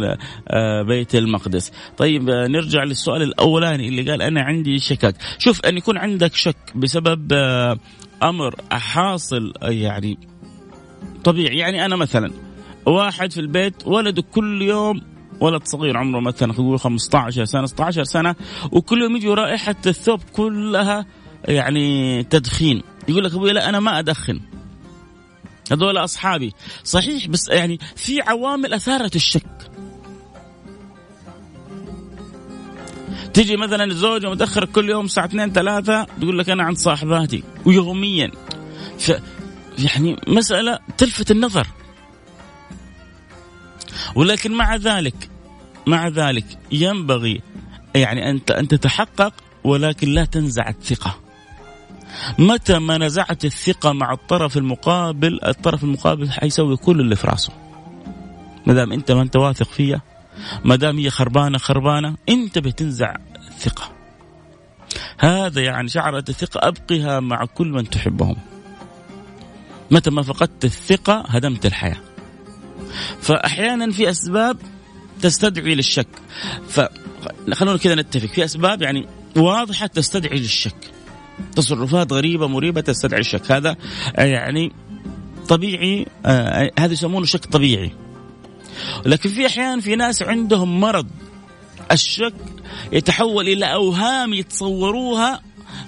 آه، 0.48 0.82
بيت 0.82 1.16
المقدس. 1.16 1.72
طيب 1.98 2.30
آه، 2.30 2.48
نرجع 2.48 2.84
للسؤال 2.84 3.22
الأولاني 3.22 3.88
اللي 3.88 4.12
قال 4.12 4.22
أنا 4.22 4.42
عندي 4.42 4.80
شكك. 4.80 5.16
شوف 5.38 5.66
أن 5.66 5.78
يكون 5.78 5.98
عندك 5.98 6.36
شك 6.36 6.58
بسبب 6.76 7.34
آه، 7.34 7.78
أمر 8.24 8.56
حاصل 8.72 9.54
يعني 9.62 10.18
طبيعي. 11.24 11.58
يعني 11.58 11.86
أنا 11.86 11.96
مثلا 11.96 12.32
واحد 12.86 13.32
في 13.32 13.40
البيت 13.40 13.88
ولده 13.88 14.22
كل 14.22 14.62
يوم 14.62 15.02
ولد 15.40 15.64
صغير 15.64 15.98
عمره 15.98 16.20
مثلا 16.20 16.54
نقول 16.54 16.80
15 16.80 17.46
سنة 17.46 17.66
16 17.66 18.04
سنة 18.04 18.36
وكل 18.72 19.02
يوم 19.02 19.16
يجي 19.16 19.28
رائحه 19.28 19.76
الثوب 19.88 20.20
كلها 20.34 21.06
يعني 21.48 22.24
تدخين. 22.24 22.82
يقول 23.08 23.24
لك 23.24 23.34
أبوي 23.34 23.54
لا 23.54 23.70
أنا 23.70 23.80
ما 23.80 24.00
أدخن. 24.00 24.40
هذول 25.72 25.98
أصحابي. 25.98 26.54
صحيح 26.84 27.28
بس 27.28 27.50
يعني 27.50 27.80
في 27.96 28.22
عوامل 28.22 28.74
أثارت 28.74 29.16
الشك. 29.16 29.72
تيجي 33.34 33.58
مثلا 33.58 33.84
الزوجة 33.84 34.30
متأخر 34.30 34.66
كل 34.66 34.90
يوم 34.90 35.06
الساعة 35.06 35.26
2 35.26 35.54
3 35.54 36.04
تقول 36.04 36.40
لك 36.40 36.50
أنا 36.50 36.64
عند 36.64 36.78
صاحباتي 36.78 37.44
ويوميا. 37.66 38.32
ف 39.00 39.12
يعني 39.96 40.16
مسألة 40.28 40.80
تلفت 40.98 41.32
النظر. 41.32 41.68
ولكن 44.16 44.52
مع 44.52 44.76
ذلك 44.76 45.30
مع 45.88 46.08
ذلك 46.08 46.46
ينبغي 46.72 47.42
يعني 47.96 48.30
أنت 48.30 48.52
أن 48.52 48.68
تتحقق 48.68 49.34
ولكن 49.64 50.10
لا 50.10 50.26
تنزع 50.26 50.70
الثقة. 50.70 51.25
متى 52.40 52.80
ما 52.80 52.98
نزعت 52.98 53.46
الثقة 53.46 53.94
مع 53.94 54.14
الطرف 54.14 54.58
المقابل 54.58 55.40
الطرف 55.46 55.84
المقابل 55.84 56.32
حيسوي 56.32 56.78
كل 56.78 57.00
اللي 57.00 57.16
في 57.16 57.28
راسه. 57.28 57.54
ما 58.66 58.74
دام 58.74 58.92
أنت 58.92 59.12
ما 59.12 59.22
أنت 59.22 59.36
واثق 59.36 59.68
فيها 59.68 60.02
ما 60.66 60.76
دام 60.76 60.98
هي 60.98 61.10
خربانة 61.10 61.58
خربانة 61.58 62.16
أنت 62.30 62.60
بتنزع 62.60 63.16
الثقة. 63.48 63.92
هذا 65.18 65.62
يعني 65.62 65.90
شعرة 65.90 66.24
الثقة 66.30 66.68
أبقها 66.68 67.20
مع 67.20 67.46
كل 67.46 67.68
من 67.68 67.90
تحبهم. 67.90 68.36
متى 69.92 70.10
ما 70.10 70.22
فقدت 70.22 70.66
الثقة 70.66 71.24
هدمت 71.28 71.66
الحياة. 71.66 71.98
فأحيانا 73.22 73.92
في 73.92 74.10
أسباب 74.10 74.58
تستدعي 75.22 75.76
للشك. 75.76 76.08
فخلونا 76.70 77.78
كذا 77.78 77.96
نتفق. 77.96 78.28
في 78.28 78.46
أسباب 78.46 78.82
يعني 78.82 79.08
واضحة 79.38 79.88
تستدعي 79.88 80.40
للشك. 80.40 80.95
تصرفات 81.56 82.14
غريبة 82.14 82.48
مريبة 82.48 82.82
تستدعي 82.82 83.20
الشك. 83.20 83.52
هذا 83.52 83.76
يعني 84.18 84.72
طبيعي 85.48 86.06
آه 86.26 86.72
هذا 86.80 86.94
يسمونه 86.94 87.26
شك 87.26 87.46
طبيعي. 87.46 87.92
لكن 89.06 89.30
في 89.30 89.46
أحيان 89.46 89.80
في 89.80 89.96
ناس 89.96 90.22
عندهم 90.24 90.80
مرض 90.80 91.08
الشك 91.92 92.34
يتحول 92.92 93.48
إلى 93.48 93.74
أوهام 93.74 94.34
يتصوروها 94.34 95.42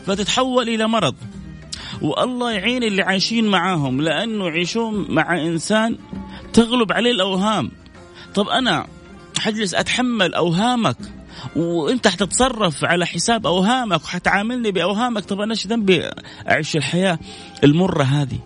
فتتحول 0.06 0.70
إلى 0.70 0.88
مرض. 0.88 1.16
والله 2.01 2.51
يعين 2.51 2.84
اللي 2.84 3.01
عايشين 3.01 3.46
معاهم 3.48 4.01
لأنه 4.01 4.48
يعيشون 4.48 5.06
مع 5.10 5.42
إنسان 5.42 5.98
تغلب 6.54 6.92
عليه 6.92 7.12
الأوهام. 7.12 7.72
طب 8.36 8.48
أنا 8.48 8.88
حجلس 9.39 9.74
أتحمل 9.74 10.34
أوهامك 10.34 10.98
وانت 11.56 12.08
حتتصرف 12.08 12.86
على 12.86 13.06
حساب 13.06 13.48
اوهامك 13.48 14.03
وحتعاملني 14.03 14.72
باوهامك 14.72 15.25
طب 15.25 15.41
أنا 15.41 15.51
إيش 15.51 15.67
ذنبي؟ 15.67 16.10
أعيش 16.50 16.75
الحياة 16.75 17.20
المرة 17.63 18.03
هذه. 18.03 18.39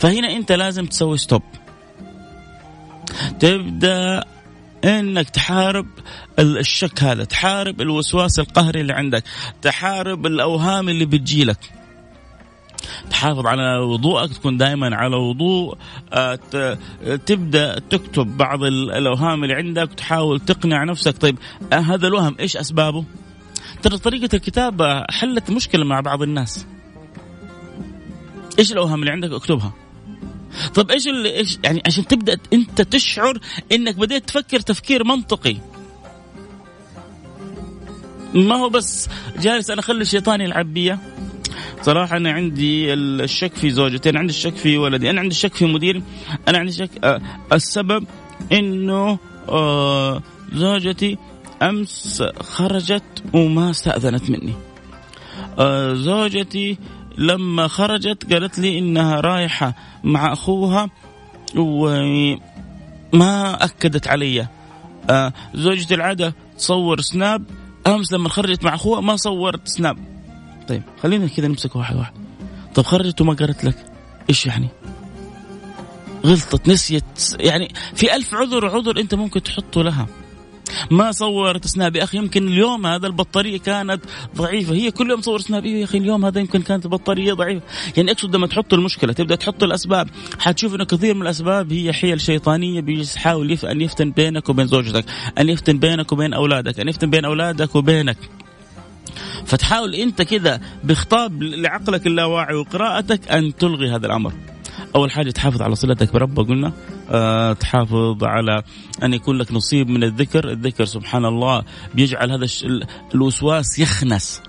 فهنا 0.00 0.36
انت 0.36 0.52
لازم 0.52 0.86
تسوي 0.86 1.18
ستوب 1.18 1.42
تبدأ 3.40 4.24
انك 4.84 5.30
تحارب 5.30 5.86
الشك 6.38 7.02
هذا 7.02 7.24
تحارب 7.24 7.80
الوسواس 7.80 8.38
القهري 8.38 8.80
اللي 8.80 8.92
عندك 8.92 9.24
تحارب 9.62 10.26
الأوهام 10.26 10.88
اللي 10.88 11.06
بتجيلك. 11.06 11.72
تحافظ 13.10 13.46
على 13.46 13.78
وضوءك 13.78 14.32
تكون 14.32 14.56
دائما 14.56 14.96
على 14.96 15.16
وضوء. 15.16 15.76
آه، 16.12 16.38
تبدأ 17.26 17.78
تكتب 17.78 18.36
بعض 18.36 18.62
الأوهام 18.64 19.44
اللي 19.44 19.54
عندك 19.54 19.94
تحاول 19.96 20.40
تقنع 20.40 20.84
نفسك. 20.84 21.18
طيب 21.18 21.38
آه، 21.72 21.76
هذا 21.76 22.06
الوهم 22.06 22.36
إيش 22.40 22.56
أسبابه؟ 22.56 23.04
ترى 23.82 23.98
طريقة 23.98 24.36
الكتابة 24.36 25.04
حلت 25.10 25.50
مشكلة 25.50 25.84
مع 25.84 26.00
بعض 26.00 26.22
الناس. 26.22 26.66
إيش 28.58 28.72
الأوهام 28.72 29.00
اللي 29.00 29.10
عندك؟ 29.10 29.32
اكتبها. 29.32 29.72
طيب 30.74 30.90
إيش 30.90 31.06
اللي 31.08 31.36
إيش 31.36 31.58
يعني 31.64 31.82
عشان 31.86 32.06
تبدأ 32.06 32.38
أنت 32.52 32.82
تشعر 32.82 33.38
إنك 33.72 33.96
بديت 33.96 34.28
تفكر 34.28 34.60
تفكير 34.60 35.04
منطقي. 35.04 35.56
ما 38.34 38.54
هو 38.56 38.68
بس 38.68 39.08
جالس 39.38 39.70
أنا 39.70 39.80
اخلي 39.80 40.02
الشيطان 40.02 40.40
يلعب 40.40 40.74
بيا. 40.74 40.98
صراحة 41.82 42.16
أنا 42.16 42.32
عندي 42.32 42.94
الشك 42.94 43.54
في 43.54 43.70
زوجتي 43.70 44.10
أنا 44.10 44.18
عندي 44.18 44.32
الشك 44.32 44.56
في 44.56 44.78
ولدي 44.78 45.10
أنا 45.10 45.20
عندي 45.20 45.34
الشك 45.34 45.54
في 45.54 45.64
مديري 45.64 46.02
أنا 46.48 46.58
عندي 46.58 46.72
شك 46.72 46.90
آه 47.04 47.20
السبب 47.52 48.04
إنه 48.52 49.18
آه 49.48 50.22
زوجتي 50.52 51.18
أمس 51.62 52.22
خرجت 52.40 53.22
وما 53.32 53.70
استأذنت 53.70 54.30
مني. 54.30 54.52
آه 55.58 55.94
زوجتي 55.94 56.78
لما 57.18 57.68
خرجت 57.68 58.32
قالت 58.32 58.58
لي 58.58 58.78
إنها 58.78 59.20
رايحة 59.20 59.74
مع 60.04 60.32
أخوها 60.32 60.90
وما 61.56 62.38
أكدت 63.64 64.08
علي. 64.08 64.46
زوجتي 65.54 65.94
العادة 65.94 66.34
تصور 66.58 67.00
سناب 67.00 67.44
أمس 67.86 68.12
لما 68.12 68.28
خرجت 68.28 68.64
مع 68.64 68.74
أخوها 68.74 69.00
ما 69.00 69.16
صورت 69.16 69.68
سناب. 69.68 70.15
طيب 70.68 70.82
خلينا 71.02 71.26
كذا 71.26 71.48
نمسك 71.48 71.76
واحد 71.76 71.96
واحد. 71.96 72.12
طب 72.74 72.82
خرجت 72.82 73.20
وما 73.20 73.34
قالت 73.34 73.64
لك 73.64 73.86
إيش 74.30 74.46
يعني؟ 74.46 74.68
غلطت 76.24 76.68
نسيت 76.68 77.04
يعني 77.40 77.74
في 77.94 78.16
ألف 78.16 78.34
عذر 78.34 78.64
وعذر 78.64 79.00
أنت 79.00 79.14
ممكن 79.14 79.42
تحطه 79.42 79.82
لها. 79.82 80.06
ما 80.90 81.12
صورت 81.12 81.66
سناب 81.66 81.96
يا 81.96 82.04
أخي 82.04 82.18
يمكن 82.18 82.48
اليوم 82.48 82.86
هذا 82.86 83.06
البطارية 83.06 83.58
كانت 83.58 84.04
ضعيفة. 84.36 84.74
هي 84.74 84.90
كل 84.90 85.10
يوم 85.10 85.20
صور 85.20 85.40
سناب 85.40 85.66
يا 85.66 85.84
أخي 85.84 85.98
اليوم 85.98 86.24
هذا 86.24 86.40
يمكن 86.40 86.62
كانت 86.62 86.84
البطارية 86.84 87.32
ضعيفة. 87.32 87.62
يعني 87.96 88.10
أقصد 88.10 88.36
لما 88.36 88.46
تحط 88.46 88.74
المشكلة 88.74 89.12
تبدأ 89.12 89.34
تحط 89.34 89.62
الأسباب. 89.62 90.08
حتشوف 90.38 90.74
انه 90.74 90.84
كثير 90.84 91.14
من 91.14 91.22
الأسباب 91.22 91.72
هي 91.72 91.92
حيل 91.92 92.20
شيطانية 92.20 92.80
بيحاول. 92.80 93.58
أن 93.64 93.80
يفتن 93.80 94.10
بينك 94.10 94.48
وبين 94.48 94.66
زوجتك 94.66 95.04
أن 95.38 95.48
يفتن 95.48 95.78
بينك 95.78 96.12
وبين 96.12 96.34
أولادك 96.34 96.80
أن 96.80 96.88
يفتن 96.88 97.10
بين 97.10 97.24
أولادك 97.24 97.74
وبينك. 97.74 98.18
فتحاول 99.46 99.94
انت 99.94 100.22
كذا 100.22 100.60
بخطاب 100.84 101.42
لعقلك 101.42 102.06
اللاواعي 102.06 102.54
وقراءتك 102.54 103.30
أن 103.30 103.56
تلغي 103.56 103.90
هذا 103.90 104.06
الأمر. 104.06 104.32
أول 104.96 105.10
حاجة 105.10 105.30
تحافظ 105.30 105.62
على 105.62 105.74
صلتك 105.74 106.12
بربك 106.12 106.48
قلنا. 106.48 106.72
أه 107.10 107.52
تحافظ 107.52 108.24
على 108.24 108.62
أن 109.02 109.14
يكون 109.14 109.38
لك 109.38 109.52
نصيب 109.52 109.88
من 109.88 110.04
الذكر. 110.04 110.50
الذكر 110.50 110.84
سبحان 110.84 111.24
الله 111.24 111.62
بيجعل 111.94 112.30
هذا 112.30 112.46
الوسواس 113.14 113.78
يخنس. 113.78 114.42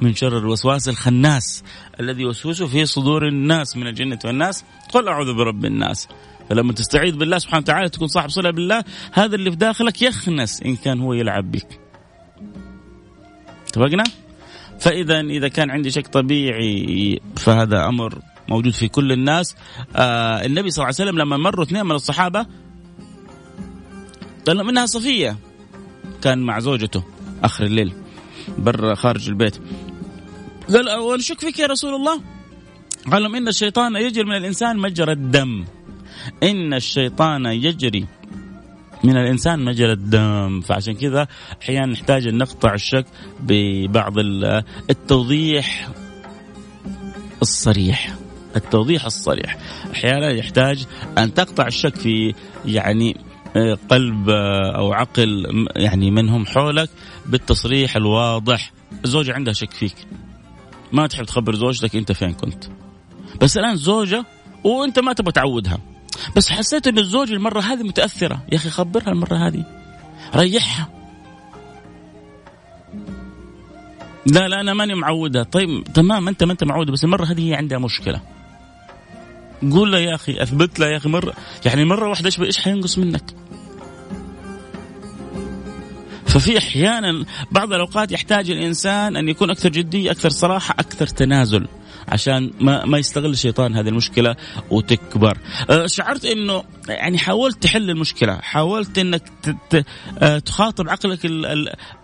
من 0.00 0.14
شر 0.14 0.38
الوسواس 0.38 0.88
الخناس 0.88 1.64
الذي 2.00 2.22
يوسوس 2.22 2.62
في 2.62 2.86
صدور 2.86 3.28
الناس 3.28 3.76
من 3.76 3.86
الجنة 3.86 4.18
والناس. 4.24 4.64
قل 4.92 5.08
أعوذ 5.08 5.34
برب 5.34 5.64
الناس. 5.64 6.08
فلما 6.50 6.72
تستعيذ 6.72 7.16
بالله 7.16 7.38
سبحانه 7.38 7.62
وتعالى 7.62 7.88
تكون 7.88 8.08
صاحب 8.08 8.28
صلة 8.28 8.50
بالله 8.50 8.84
هذا 9.12 9.34
اللي 9.34 9.50
في 9.50 9.56
داخلك 9.56 10.02
يخنس 10.02 10.62
إن 10.62 10.76
كان 10.76 11.00
هو 11.00 11.12
يلعب 11.12 11.50
بك. 11.52 11.80
اتفقنا؟ 13.68 14.04
فإذا 14.80 15.20
إذا 15.20 15.48
كان 15.48 15.70
عندي 15.70 15.90
شك 15.90 16.06
طبيعي 16.06 17.20
فهذا 17.36 17.88
أمر 17.88 18.18
موجود 18.48 18.72
في 18.72 18.88
كل 18.88 19.12
الناس. 19.12 19.56
آه 19.96 20.46
النبي 20.46 20.70
صلى 20.70 20.82
الله 20.82 20.94
عليه 20.98 21.10
وسلم 21.10 21.18
لما 21.18 21.36
مروا 21.36 21.64
اثنين 21.64 21.86
من 21.86 21.92
الصحابة 21.92 22.46
قال 24.46 24.64
منها 24.64 24.86
صفية. 24.86 25.36
كان 26.22 26.38
مع 26.38 26.58
زوجته 26.58 27.04
آخر 27.44 27.64
الليل 27.64 27.92
برا 28.58 28.94
خارج 28.94 29.28
البيت. 29.28 29.58
قال 30.68 30.98
ونشك 30.98 31.40
فيك 31.40 31.58
يا 31.58 31.66
رسول 31.66 31.94
الله؟ 31.94 32.20
قال 33.12 33.22
لهم 33.22 33.34
إن 33.34 33.48
الشيطان 33.48 33.96
يجري 33.96 34.24
من 34.24 34.36
الإنسان 34.36 34.78
مجرى 34.78 35.12
الدم. 35.12 35.64
إن 36.42 36.74
الشيطان 36.74 37.46
يجري 37.46 38.06
من 39.06 39.16
الإنسان 39.16 39.64
مجرى 39.64 39.92
الدم. 39.92 40.60
فعشان 40.60 40.94
كذا 40.94 41.26
أحيانا 41.62 41.86
نحتاج 41.86 42.26
أن 42.26 42.38
نقطع 42.38 42.74
الشك 42.74 43.06
ببعض 43.40 44.14
التوضيح 44.90 45.88
الصريح. 47.42 48.14
التوضيح 48.56 49.04
الصريح. 49.04 49.58
أحيانا 49.92 50.30
يحتاج 50.30 50.86
أن 51.18 51.34
تقطع 51.34 51.66
الشك 51.66 51.96
في 51.96 52.34
يعني 52.64 53.16
آه، 53.56 53.78
قلب 53.88 54.30
آه، 54.30 54.76
أو 54.76 54.92
عقل 54.92 55.46
يعني 55.76 56.10
منهم 56.10 56.46
حولك 56.46 56.90
بالتصريح 57.26 57.96
الواضح. 57.96 58.72
الزوجة 59.04 59.34
عندها 59.34 59.52
شك 59.52 59.70
فيك. 59.70 59.96
ما 60.92 61.06
تحب 61.06 61.24
تخبر 61.24 61.54
زوجتك 61.54 61.96
أنت 61.96 62.12
فين 62.12 62.32
كنت. 62.32 62.64
بس 63.40 63.58
الآن 63.58 63.76
زوجة 63.76 64.24
وأنت 64.64 64.98
ما 64.98 65.12
تبغى 65.12 65.32
تعودها. 65.32 65.95
بس 66.36 66.50
حسيت 66.50 66.86
إن 66.86 66.98
الزوج 66.98 67.32
المرة 67.32 67.60
هذه 67.60 67.82
متأثرة. 67.82 68.42
يا 68.52 68.56
أخي 68.56 68.70
خبرها 68.70 69.08
المرة 69.08 69.36
هذه. 69.36 69.64
ريحها. 70.34 70.88
لا 74.26 74.48
لا 74.48 74.60
أنا 74.60 74.74
ماني 74.74 74.94
معودها 74.94 75.42
طيب 75.42 75.84
تمام 75.94 76.28
أنت 76.28 76.44
ما 76.44 76.52
أنت 76.52 76.64
معود 76.64 76.90
بس 76.90 77.04
المرة 77.04 77.24
هذه 77.24 77.48
هي 77.48 77.54
عندها 77.54 77.78
مشكلة. 77.78 78.20
قول 79.70 79.92
له 79.92 79.98
يا 79.98 80.14
أخي 80.14 80.42
أثبت 80.42 80.80
له 80.80 80.86
يا 80.86 80.96
أخي 80.96 81.08
مرة. 81.08 81.32
يعني 81.66 81.84
مرة 81.84 82.08
واحدة 82.08 82.26
إيش 82.26 82.40
إيش 82.40 82.58
حينقص 82.58 82.98
منك؟ 82.98 83.24
ففي 86.26 86.58
أحيانا 86.58 87.24
بعض 87.50 87.72
الأوقات 87.72 88.12
يحتاج 88.12 88.50
الإنسان 88.50 89.16
أن 89.16 89.28
يكون 89.28 89.50
أكثر 89.50 89.68
جدية 89.68 90.10
أكثر 90.10 90.28
صراحة 90.28 90.74
أكثر 90.78 91.06
تنازل. 91.06 91.66
عشان 92.08 92.50
ما 92.60 92.84
ما 92.84 92.98
يستغل 92.98 93.30
الشيطان 93.30 93.74
هذه 93.74 93.88
المشكلة 93.88 94.36
وتكبر. 94.70 95.38
آه، 95.70 95.86
شعرت 95.86 96.24
إنه 96.24 96.64
يعني 96.88 97.18
حاولت 97.18 97.62
تحل 97.62 97.90
المشكلة 97.90 98.36
حاولت 98.36 98.98
إنك 98.98 99.22
آه، 100.18 100.38
تخاطب 100.38 100.88
عقلك 100.88 101.18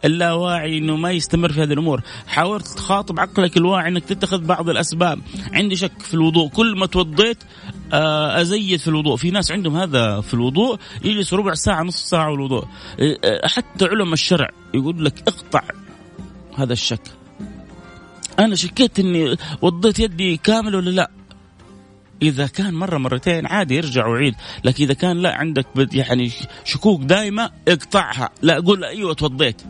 اللاواعي 0.04 0.78
إنه 0.78 0.96
ما 0.96 1.10
يستمر 1.10 1.52
في 1.52 1.62
هذه 1.62 1.72
الأمور. 1.72 2.02
حاولت 2.26 2.68
تخاطب 2.68 3.20
عقلك 3.20 3.56
الواعي 3.56 3.88
إنك 3.88 4.04
تتخذ 4.04 4.44
بعض 4.44 4.68
الأسباب. 4.68 5.20
عندي 5.52 5.76
شك 5.76 6.02
في 6.02 6.14
الوضوء. 6.14 6.48
كل 6.48 6.78
ما 6.78 6.86
توضيت 6.86 7.38
آه، 7.92 8.40
أزيد 8.40 8.80
في 8.80 8.88
الوضوء. 8.88 9.16
في 9.16 9.30
ناس 9.30 9.52
عندهم 9.52 9.76
هذا 9.76 10.20
في 10.20 10.34
الوضوء 10.34 10.78
يجلس 11.04 11.34
ربع 11.34 11.54
ساعة 11.54 11.82
نصف 11.82 12.08
ساعة 12.08 12.34
الوضوء 12.34 12.64
حتى 13.44 13.84
علماء 13.84 14.12
الشرع 14.12 14.50
يقول 14.74 15.04
لك 15.04 15.22
اقطع 15.28 15.62
هذا 16.56 16.72
الشك. 16.72 17.21
أنا 18.38 18.56
شكيت 18.56 18.98
إني 18.98 19.36
وضيت 19.62 19.98
يدي 19.98 20.36
كامل 20.36 20.74
ولا 20.74 20.90
لا؟ 20.90 21.10
إذا 22.22 22.46
كان 22.46 22.74
مرة 22.74 22.98
مرتين 22.98 23.46
عادي 23.46 23.74
يرجع 23.74 24.06
ويعيد 24.06 24.34
لكن 24.64 24.84
إذا 24.84 24.94
كان 24.94 25.16
لا 25.16 25.34
عندك 25.34 25.66
يعني 25.92 26.30
شكوك 26.64 27.02
دائمه 27.02 27.50
اقطعها 27.68 28.30
لا 28.42 28.58
أقول 28.58 28.84
أيوه 28.84 29.14
توضيت 29.14 29.62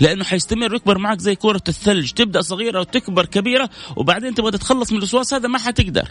لأنه 0.00 0.24
حيستمر 0.24 0.72
ويكبر 0.72 0.98
معك 0.98 1.18
زي 1.18 1.34
كره 1.34 1.62
الثلج 1.68 2.10
تبدأ 2.10 2.40
صغيرة 2.40 2.80
وتكبر 2.80 3.26
كبيرة 3.26 3.70
وبعدين 3.96 4.34
تبغى 4.34 4.50
تتخلص 4.50 4.92
من 4.92 4.98
الوسواس 4.98 5.34
هذا 5.34 5.48
ما 5.48 5.58
حتقدر. 5.58 6.08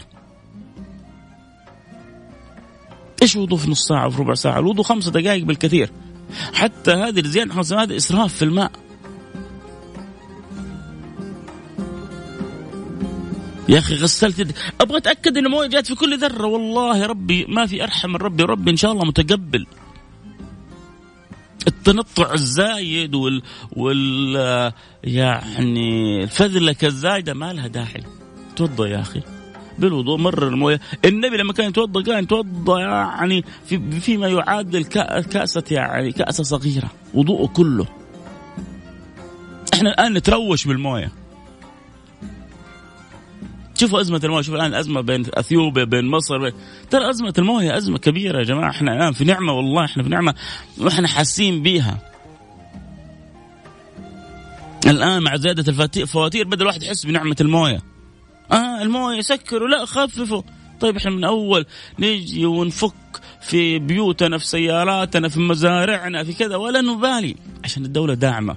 إيش 3.22 3.36
وضوء 3.36 3.58
في 3.58 3.70
نص 3.70 3.86
ساعة 3.86 4.06
وفي 4.06 4.22
ربع 4.22 4.34
ساعة؟ 4.34 4.58
الوضوء 4.58 4.84
خمسة 4.84 5.10
دقائق 5.10 5.44
بالكثير. 5.44 5.90
حتى 6.54 6.90
هذه 6.90 7.20
الزيادة 7.20 7.54
خمس 7.54 7.72
هذا 7.72 7.96
إسراف 7.96 8.34
في 8.34 8.42
الماء. 8.42 8.72
يا 13.68 13.78
أخي 13.78 13.94
غسلت 13.94 14.54
أبغى 14.80 14.98
أتأكد 14.98 15.36
إن 15.36 15.46
المويه 15.46 15.68
جات 15.68 15.86
في 15.86 15.94
كل 15.94 16.18
ذرة. 16.18 16.46
والله 16.46 17.06
ربي 17.06 17.46
ما 17.48 17.66
في 17.66 17.84
أرحم 17.84 18.08
من 18.08 18.16
ربي. 18.16 18.42
ربي 18.42 18.70
إن 18.70 18.76
شاء 18.76 18.92
الله 18.92 19.04
متقبل. 19.04 19.66
التنطع 21.66 22.32
الزايد 22.34 23.14
وال 23.14 23.42
وال 23.72 24.72
يعني 25.04 26.22
الفذلكه 26.22 26.86
الزايده 26.86 27.34
ما 27.34 27.52
لها 27.52 27.66
داعي. 27.66 28.04
توضى 28.56 28.90
يا 28.90 29.00
أخي. 29.00 29.22
بالوضوء 29.78 30.18
مرر 30.18 30.48
الموية. 30.48 30.80
النبي 31.04 31.36
لما 31.36 31.52
كان 31.52 31.68
يتوضأ 31.68 32.02
كان 32.02 32.22
يتوضا 32.24 32.80
يعني 32.80 33.44
في 33.66 34.00
فيما 34.00 34.28
يعادل 34.28 34.84
كأسة 34.84 35.64
يعني 35.70 36.12
كأسة 36.12 36.44
صغيرة. 36.44 36.90
وضوءه 37.14 37.46
كله. 37.46 37.86
إحنا 39.74 39.90
الآن 39.90 40.14
نتروش 40.14 40.64
بالموية. 40.64 41.12
شوفوا 43.80 44.00
أزمة 44.00 44.20
المويه 44.24 44.42
شوفوا 44.42 44.58
الآن 44.58 44.70
الأزمة 44.70 45.00
بين 45.00 45.24
أثيوبيا 45.34 45.84
بين 45.84 46.06
مصر 46.06 46.38
بين... 46.38 46.52
ترى 46.90 47.10
أزمة 47.10 47.34
المويه 47.38 47.76
أزمة 47.76 47.98
كبيرة 47.98 48.38
يا 48.38 48.44
جماعة. 48.44 48.70
إحنا 48.70 48.96
الآن 48.96 49.12
في 49.12 49.24
نعمة 49.24 49.52
والله 49.52 49.84
إحنا 49.84 50.02
في 50.02 50.08
نعمة 50.08 50.34
وإحنا 50.78 51.08
حاسين 51.08 51.62
بيها. 51.62 51.98
الآن 54.86 55.22
مع 55.22 55.36
زيادة 55.36 55.88
الفواتير 55.96 56.48
بدأ 56.48 56.62
الواحد 56.62 56.82
يحس 56.82 57.06
بنعمة 57.06 57.36
الموية. 57.40 57.82
آه 58.52 58.82
الموية 58.82 59.20
سكروا 59.20 59.68
لا 59.68 59.84
خففوا. 59.84 60.42
طيب 60.80 60.96
إحنا 60.96 61.10
من 61.10 61.24
أول 61.24 61.66
نجي 61.98 62.46
ونفك 62.46 62.94
في 63.40 63.78
بيوتنا 63.78 64.38
في 64.38 64.46
سياراتنا 64.46 65.28
في 65.28 65.40
مزارعنا 65.40 66.24
في 66.24 66.32
كذا 66.32 66.56
ولا 66.56 66.80
نبالي 66.80 67.36
عشان 67.64 67.84
الدولة 67.84 68.14
داعمة. 68.14 68.56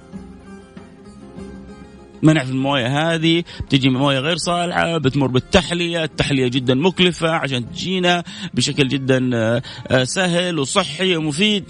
منع 2.22 2.44
في 2.44 2.50
المويه 2.50 3.14
هذه 3.14 3.44
بتجي 3.60 3.88
مويه 3.88 4.18
غير 4.18 4.36
صالحة 4.36 4.98
بتمر 4.98 5.26
بالتحلية، 5.26 6.04
التحلية 6.04 6.48
جدا 6.48 6.74
مكلفة 6.74 7.30
عشان 7.30 7.72
تجينا 7.72 8.24
بشكل 8.54 8.88
جدا 8.88 9.30
آه، 9.34 9.62
آه، 9.90 10.04
سهل 10.04 10.58
وصحي 10.58 11.16
ومفيد. 11.16 11.64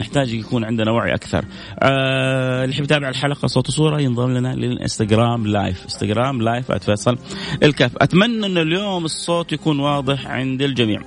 نحتاج 0.00 0.34
يكون 0.34 0.64
عندنا 0.64 0.90
وعي 0.90 1.14
أكثر. 1.14 1.44
آه 1.78 2.64
اللي 2.64 2.74
يحب 2.74 2.84
يتابع 2.84 3.08
الحلقة 3.08 3.46
صوت 3.46 3.68
وصورة 3.68 4.00
ينضم 4.00 4.30
لنا 4.30 4.54
للإنستغرام 4.54 5.46
live، 5.46 5.84
إنستغرام 5.84 6.42
live 6.42 6.72
@فيصل 6.72 7.18
الكاف، 7.62 7.90
أتمنى 7.96 8.46
إن 8.46 8.58
اليوم 8.58 9.04
الصوت 9.04 9.52
يكون 9.52 9.80
واضح 9.80 10.26
عند 10.26 10.62
الجميع. 10.62 11.02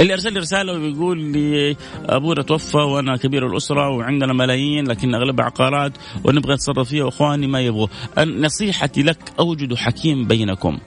اللي 0.00 0.12
أرسل 0.12 0.32
لي 0.32 0.40
رسالة 0.40 0.72
ويقول 0.72 1.18
لي 1.18 1.76
ابونا 2.04 2.42
توفى 2.42 2.76
وأنا 2.76 3.16
كبير 3.16 3.46
الأسرة 3.46 3.88
وعندنا 3.88 4.32
ملايين 4.32 4.88
لكن 4.88 5.14
اغلبها 5.14 5.44
عقارات 5.44 5.92
ونبغى 6.24 6.54
نتصرف 6.54 6.88
فيها 6.88 7.04
وإخواني 7.04 7.46
ما 7.46 7.60
يبغوا. 7.60 7.88
نصيحتي 8.18 9.02
لك 9.02 9.32
أوجد 9.38 9.74
حكيم 9.74 10.26
بينكم. 10.26 10.78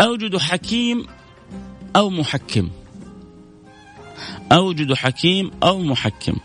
أوجد 0.00 0.36
حكيم 0.36 1.06
أو 1.96 2.10
محكم. 2.10 2.70
أوجد 4.52 4.94
حكيم 4.94 5.50
أو 5.62 5.78
محكم. 5.78 6.36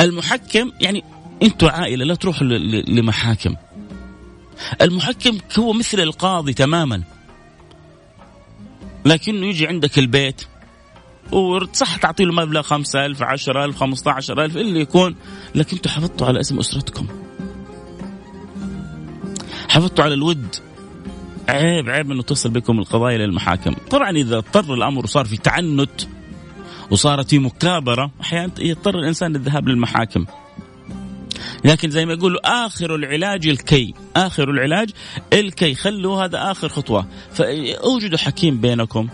المحكم 0.00 0.72
يعني 0.80 1.04
أنتوا 1.42 1.70
عائلة 1.70 2.04
لا 2.04 2.14
تروحوا 2.14 2.46
لمحاكم. 2.88 3.56
المحكم 4.80 5.38
هو 5.58 5.72
مثل 5.72 6.00
القاضي 6.00 6.52
تماما. 6.52 7.02
لكنه 9.06 9.46
يجي 9.46 9.66
عندك 9.66 9.98
البيت 9.98 10.42
وصح 11.32 11.96
تعطي 11.96 12.24
له 12.24 12.32
مبلغ 12.32 12.62
5000 12.62 13.22
10000 13.22 13.76
15000 13.76 14.56
اللي 14.56 14.80
يكون 14.80 15.14
لكن 15.54 15.76
أنتم 15.76 15.90
حافظتوا 15.90 16.26
على 16.26 16.40
اسم 16.40 16.58
أسرتكم. 16.58 17.06
حافظتوا 19.68 20.04
على 20.04 20.14
الود. 20.14 20.56
عيب 21.48 21.90
عيب 21.90 22.10
إنه 22.10 22.22
تصل 22.22 22.50
بكم 22.50 22.78
القضايا 22.78 23.18
للمحاكم. 23.18 23.74
طبعا 23.90 24.10
إذا 24.10 24.36
اضطر 24.36 24.74
الأمر 24.74 25.04
وصار 25.04 25.24
في 25.24 25.36
تعنت 25.36 26.06
وصارت 26.90 27.30
في 27.30 27.38
مكابرة 27.38 28.10
أحيانا 28.20 28.52
يضطر 28.58 28.98
الإنسان 28.98 29.32
للذهاب 29.32 29.68
للمحاكم. 29.68 30.26
لكن 31.66 31.90
زي 31.90 32.06
ما 32.06 32.12
يقولوا 32.12 32.66
آخر 32.66 32.94
العلاج 32.94 33.48
الكي 33.48 33.94
آخر 34.16 34.50
العلاج 34.50 34.90
الكي. 35.32 35.74
خلوا 35.74 36.24
هذا 36.24 36.50
آخر 36.50 36.68
خطوة. 36.68 37.06
فأوجدوا 37.32 38.18
حكيم 38.18 38.60
بينكم. 38.60 39.08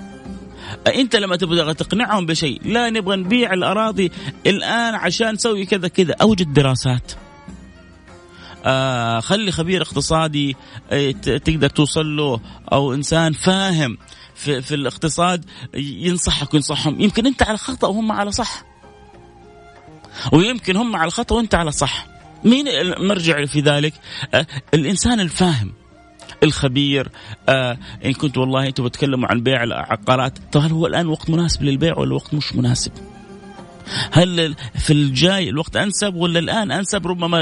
أنت 0.86 1.16
لما 1.16 1.36
تبغى 1.36 1.74
تقنعهم 1.74 2.26
بشيء 2.26 2.60
لا 2.64 2.90
نبغى 2.90 3.16
نبيع 3.16 3.52
الأراضي 3.52 4.12
الآن 4.46 4.94
عشان 4.94 5.32
نسوي 5.32 5.64
كذا 5.64 5.88
كذا. 5.88 6.14
أوجد 6.22 6.52
دراسات. 6.52 7.12
آه 8.64 9.20
خلي 9.20 9.52
خبير 9.52 9.82
اقتصادي 9.82 10.56
آه 10.90 11.10
تقدر 11.10 11.68
توصل 11.68 12.16
له 12.16 12.40
أو 12.72 12.94
إنسان 12.94 13.32
فاهم 13.32 13.98
في, 14.34 14.62
في 14.62 14.74
الاقتصاد 14.74 15.44
ينصحك 15.74 16.54
وينصحهم. 16.54 17.00
يمكن 17.00 17.26
أنت 17.26 17.42
على 17.42 17.58
خطأ 17.58 17.88
وهم 17.88 18.12
على 18.12 18.32
صح. 18.32 18.64
ويمكن 20.32 20.76
هم 20.76 20.96
على 20.96 21.10
خطأ 21.10 21.34
وأنت 21.34 21.54
على 21.54 21.72
صح. 21.72 22.11
مين 22.44 22.68
المرجع 22.68 23.44
في 23.44 23.60
ذلك؟ 23.60 23.92
آه 24.34 24.46
الإنسان 24.74 25.20
الفاهم 25.20 25.72
الخبير 26.42 27.08
آه 27.48 27.78
إن 28.04 28.12
كنت 28.12 28.38
والله 28.38 28.66
أنتم 28.66 28.84
بتكلموا 28.84 29.28
عن 29.28 29.40
بيع 29.40 29.62
العقارات 29.62 30.38
طب 30.52 30.60
هل 30.60 30.70
هو 30.72 30.86
الآن 30.86 31.06
وقت 31.06 31.30
مناسب 31.30 31.62
للبيع 31.62 31.98
ولا 31.98 32.14
وقت 32.14 32.34
مش 32.34 32.54
مناسب؟ 32.54 32.92
هل 34.12 34.54
في 34.74 34.92
الجاي 34.92 35.48
الوقت 35.48 35.76
أنسب 35.76 36.14
ولا 36.14 36.38
الآن 36.38 36.70
أنسب؟ 36.70 37.06
ربما 37.06 37.40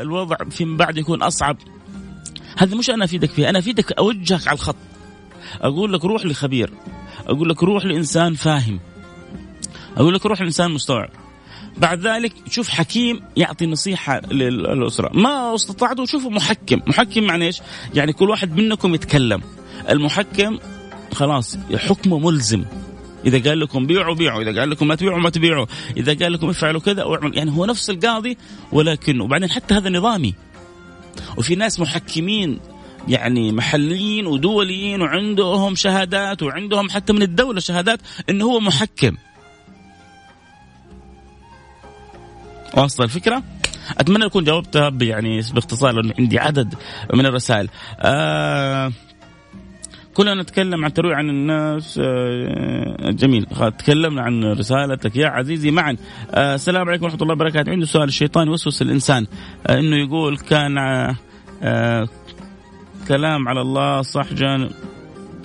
الوضع 0.00 0.36
فيما 0.50 0.76
بعد 0.76 0.98
يكون 0.98 1.22
أصعب. 1.22 1.56
هذا 2.58 2.76
مش 2.76 2.90
أنا 2.90 3.04
أفيدك 3.04 3.30
فيه 3.30 3.48
أنا 3.48 3.58
أفيدك 3.58 3.92
أوجهك 3.92 4.48
على 4.48 4.54
الخط. 4.54 4.76
أقول 5.60 5.92
لك 5.92 6.04
روح 6.04 6.26
لخبير 6.26 6.70
أقول 7.26 7.48
لك 7.48 7.62
روح 7.62 7.84
لإنسان 7.84 8.34
فاهم. 8.34 8.80
أقول 9.96 10.14
لك 10.14 10.26
روح 10.26 10.40
لإنسان 10.40 10.70
مستوعب. 10.70 11.10
بعد 11.76 12.06
ذلك 12.06 12.32
تشوف 12.46 12.68
حكيم 12.68 13.20
يعطي 13.36 13.66
نصيحة 13.66 14.20
للأسرة. 14.30 15.10
ما 15.14 15.54
استطعتوا 15.54 16.06
شوفوا 16.06 16.30
محكم. 16.30 16.80
محكم 16.86 17.24
معنى 17.24 17.46
إيش؟ 17.46 17.60
يعني 17.94 18.12
كل 18.12 18.30
واحد 18.30 18.56
منكم 18.56 18.94
يتكلم. 18.94 19.42
المحكم 19.90 20.58
خلاص 21.14 21.58
حكمه 21.74 22.18
ملزم. 22.18 22.64
إذا 23.26 23.50
قال 23.50 23.60
لكم 23.60 23.86
بيعوا 23.86 24.14
بيعوا. 24.14 24.42
إذا 24.42 24.60
قال 24.60 24.70
لكم 24.70 24.88
ما 24.88 24.94
تبيعوا 24.94 25.18
ما 25.18 25.30
تبيعوا. 25.30 25.66
إذا 25.96 26.14
قال 26.14 26.32
لكم 26.32 26.48
افعلوا 26.48 26.80
كذا 26.80 27.02
أو 27.02 27.14
يعني 27.14 27.50
هو 27.50 27.66
نفس 27.66 27.90
القاضي 27.90 28.38
ولكن 28.72 29.20
وبعدين 29.20 29.50
حتى 29.50 29.74
هذا 29.74 29.90
نظامي. 29.90 30.34
وفي 31.36 31.54
ناس 31.54 31.80
محكمين 31.80 32.60
يعني 33.08 33.52
محليين 33.52 34.26
ودوليين 34.26 35.02
وعندهم 35.02 35.74
شهادات 35.74 36.42
وعندهم 36.42 36.90
حتى 36.90 37.12
من 37.12 37.22
الدولة 37.22 37.60
شهادات 37.60 38.00
إنه 38.30 38.44
هو 38.44 38.60
محكم. 38.60 39.16
وأصل 42.76 43.04
الفكرة؟ 43.04 43.42
أتمنى 43.98 44.26
اكون 44.26 44.44
جاوبتها 44.44 44.92
يعني 45.00 45.40
باختصار 45.54 45.92
لأنه 45.92 46.14
عندي 46.18 46.38
عدد 46.38 46.74
من 47.14 47.26
الرسائل. 47.26 47.68
آه 48.00 48.92
كلنا 50.14 50.42
نتكلم 50.42 50.84
عن 50.84 50.92
ترويع 50.94 51.16
عن 51.16 51.30
الناس. 51.30 52.00
آه 52.02 53.10
جميل. 53.10 53.46
تكلمنا 53.78 54.22
عن 54.22 54.44
رسالتك. 54.44 55.16
يا 55.16 55.28
عزيزي 55.28 55.70
معا. 55.70 55.96
آه 56.30 56.54
السلام 56.54 56.88
عليكم 56.88 57.04
ورحمة 57.04 57.22
الله 57.22 57.34
وبركاته. 57.34 57.70
عنده 57.70 57.86
سؤال. 57.86 58.08
الشيطان 58.08 58.46
يوسوس 58.46 58.82
الإنسان. 58.82 59.26
آه 59.66 59.78
إنه 59.78 59.96
يقول 59.96 60.38
كان 60.38 60.74
كلام 63.08 63.48
على 63.48 63.60
الله 63.60 64.02
صح 64.02 64.32
جانب. 64.32 64.70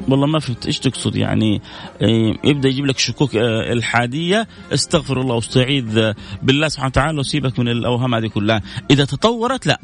والله 0.09 0.27
ما 0.27 0.39
فهمت 0.39 0.65
إيش 0.65 0.79
تقصد 0.79 1.15
يعني 1.15 1.61
آه، 2.01 2.33
يبدأ 2.43 2.69
يجيب 2.69 2.85
لك 2.85 2.99
شكوك 2.99 3.35
آه، 3.35 3.73
الحادية 3.73 4.47
استغفر 4.73 5.21
الله 5.21 5.35
واستعيذ 5.35 6.13
بالله 6.43 6.67
سبحانه 6.67 6.87
وتعالى 6.87 7.19
وسيبك 7.19 7.59
من 7.59 7.67
الأوهام 7.67 8.15
هذه 8.15 8.27
كلها. 8.27 8.61
إذا 8.91 9.05
تطورت 9.05 9.67
لا. 9.67 9.79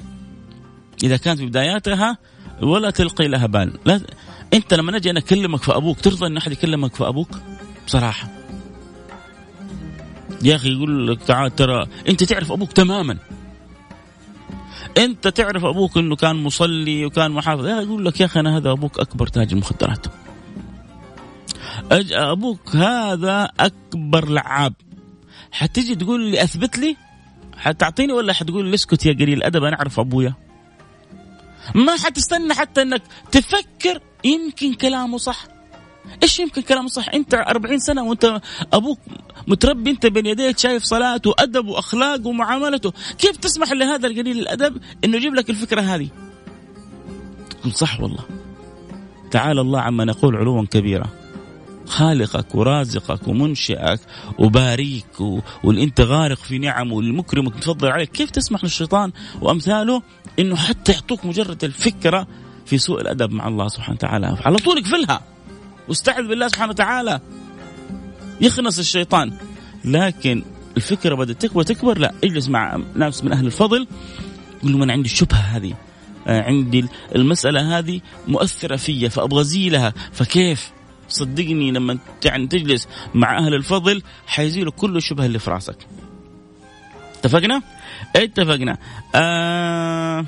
إذا 1.03 1.17
كانت 1.17 1.39
في 1.39 1.45
بداياتها 1.45 2.17
ولا 2.61 2.89
تلقي 2.89 3.27
لها 3.27 3.47
بال. 3.47 3.79
لا 3.85 4.01
أنت 4.53 4.73
لما 4.73 4.91
نجي 4.91 5.09
أنا 5.11 5.19
أكلمك 5.19 5.61
في 5.63 5.75
أبوك 5.75 5.99
ترضى 5.99 6.27
إن 6.27 6.37
أحد 6.37 6.51
يكلمك 6.51 6.95
في 6.95 7.07
أبوك؟ 7.07 7.29
بصراحة. 7.87 8.29
يا 10.43 10.55
أخي 10.55 10.73
يقول 10.73 11.07
لك 11.07 11.23
تعال 11.23 11.55
ترى 11.55 11.85
أنت 12.09 12.23
تعرف 12.23 12.51
أبوك 12.51 12.71
تماما. 12.71 13.17
أنت 14.97 15.27
تعرف 15.27 15.65
أبوك 15.65 15.97
إنه 15.97 16.15
كان 16.15 16.35
مصلي 16.35 17.05
وكان 17.05 17.31
محافظ. 17.31 17.65
يقول 17.65 18.05
لك 18.05 18.19
يا 18.19 18.25
أخي 18.25 18.39
أنا 18.39 18.57
هذا 18.57 18.71
أبوك 18.71 18.99
أكبر 18.99 19.27
تاجر 19.27 19.55
مخدرات 19.55 20.05
أبوك 22.11 22.75
هذا 22.75 23.51
أكبر 23.59 24.29
لعاب. 24.29 24.73
حتيجي 25.51 25.95
تقول 25.95 26.21
لي 26.31 26.43
أثبت 26.43 26.77
لي؟ 26.77 26.97
حتعطيني 27.57 28.13
ولا 28.13 28.33
حتقول 28.33 28.65
لي 28.65 28.73
اسكت 28.73 29.05
يا 29.05 29.13
قليل 29.13 29.33
الأدب؟ 29.33 29.63
أنا 29.63 29.75
أعرف 29.75 29.99
أبويا. 29.99 30.33
ما 31.75 31.97
حتستنى 31.97 32.53
حتى 32.53 32.81
إنك 32.81 33.01
تفكر 33.31 34.01
يمكن 34.23 34.73
كلامه 34.73 35.17
صح. 35.17 35.56
إيش 36.23 36.39
يمكن 36.39 36.61
كلامه 36.61 36.87
صح؟ 36.87 37.09
أنت 37.13 37.33
40 37.33 37.79
سنة 37.79 38.03
وأنت 38.03 38.41
أبوك 38.73 38.99
متربي 39.47 39.89
أنت 39.89 40.05
بين 40.05 40.25
يديك 40.25 40.57
شايف 40.57 40.83
صلاته 40.83 41.29
وأدب 41.29 41.67
واخلاق 41.67 42.27
ومعاملته. 42.27 42.93
كيف 43.17 43.37
تسمح 43.37 43.71
لهذا 43.71 44.07
القليل 44.07 44.39
الأدب 44.39 44.81
إنه 45.03 45.17
يجيب 45.17 45.33
لك 45.33 45.49
الفكرة 45.49 45.81
هذه؟ 45.81 46.09
صح 47.73 48.01
والله. 48.01 48.23
تعالى 49.31 49.61
الله 49.61 49.81
عما 49.81 50.05
نقول 50.05 50.35
علوا 50.35 50.65
كبيرا. 50.65 51.07
خالقك 51.85 52.55
ورازقك 52.55 53.27
ومنشئك 53.27 53.99
وباريك 54.39 55.21
و... 55.21 55.39
واللي 55.63 55.83
انت 55.83 56.01
غارق 56.01 56.37
في 56.37 56.57
نعمه 56.57 56.93
والمكرمك 56.93 57.55
متفضل 57.55 57.87
عليك. 57.87 58.11
كيف 58.11 58.29
تسمح 58.29 58.63
للشيطان 58.63 59.11
وأمثاله 59.41 60.01
إنه 60.39 60.55
حتى 60.55 60.91
يعطوك 60.91 61.25
مجرد 61.25 61.63
الفكرة 61.63 62.27
في 62.65 62.77
سوء 62.77 63.01
الأدب 63.01 63.31
مع 63.31 63.47
الله 63.47 63.67
سبحانه 63.67 63.95
وتعالى؟ 63.95 64.37
على 64.45 64.57
طول 64.57 64.77
اقفلها. 64.77 65.36
واستعذ 65.89 66.27
بالله 66.27 66.47
سبحانه 66.47 66.69
وتعالى. 66.69 67.21
يخنس 68.41 68.79
الشيطان. 68.79 69.33
لكن 69.85 70.43
الفكرة 70.77 71.15
بدأت 71.15 71.41
تكبر 71.41 71.63
تكبر. 71.63 71.97
لا 71.97 72.13
اجلس 72.23 72.49
مع 72.49 72.81
ناس 72.95 73.23
من 73.23 73.31
أهل 73.31 73.45
الفضل. 73.45 73.87
قول 74.63 74.71
لهم 74.71 74.83
أنا 74.83 74.93
عندي 74.93 75.09
الشبهة 75.09 75.39
هذه؟ 75.39 75.73
آه، 76.27 76.41
عندي 76.41 76.85
المسألة 77.15 77.77
هذه 77.77 78.01
مؤثرة 78.27 78.75
في 78.75 79.09
فأبغى 79.09 79.41
ازيلها 79.41 79.93
فكيف؟ 80.11 80.71
صدقني 81.09 81.71
لما 81.71 81.97
يعني 82.25 82.47
تجلس 82.47 82.87
مع 83.13 83.37
أهل 83.37 83.53
الفضل 83.53 84.01
حيزيلوا 84.27 84.71
كل 84.71 84.97
الشبهه 84.97 85.25
اللي 85.25 85.39
في 85.39 85.49
رأسك. 85.51 85.77
اتفقنا؟ 87.19 87.61
اتفقنا. 88.15 88.77
آه 89.15 90.25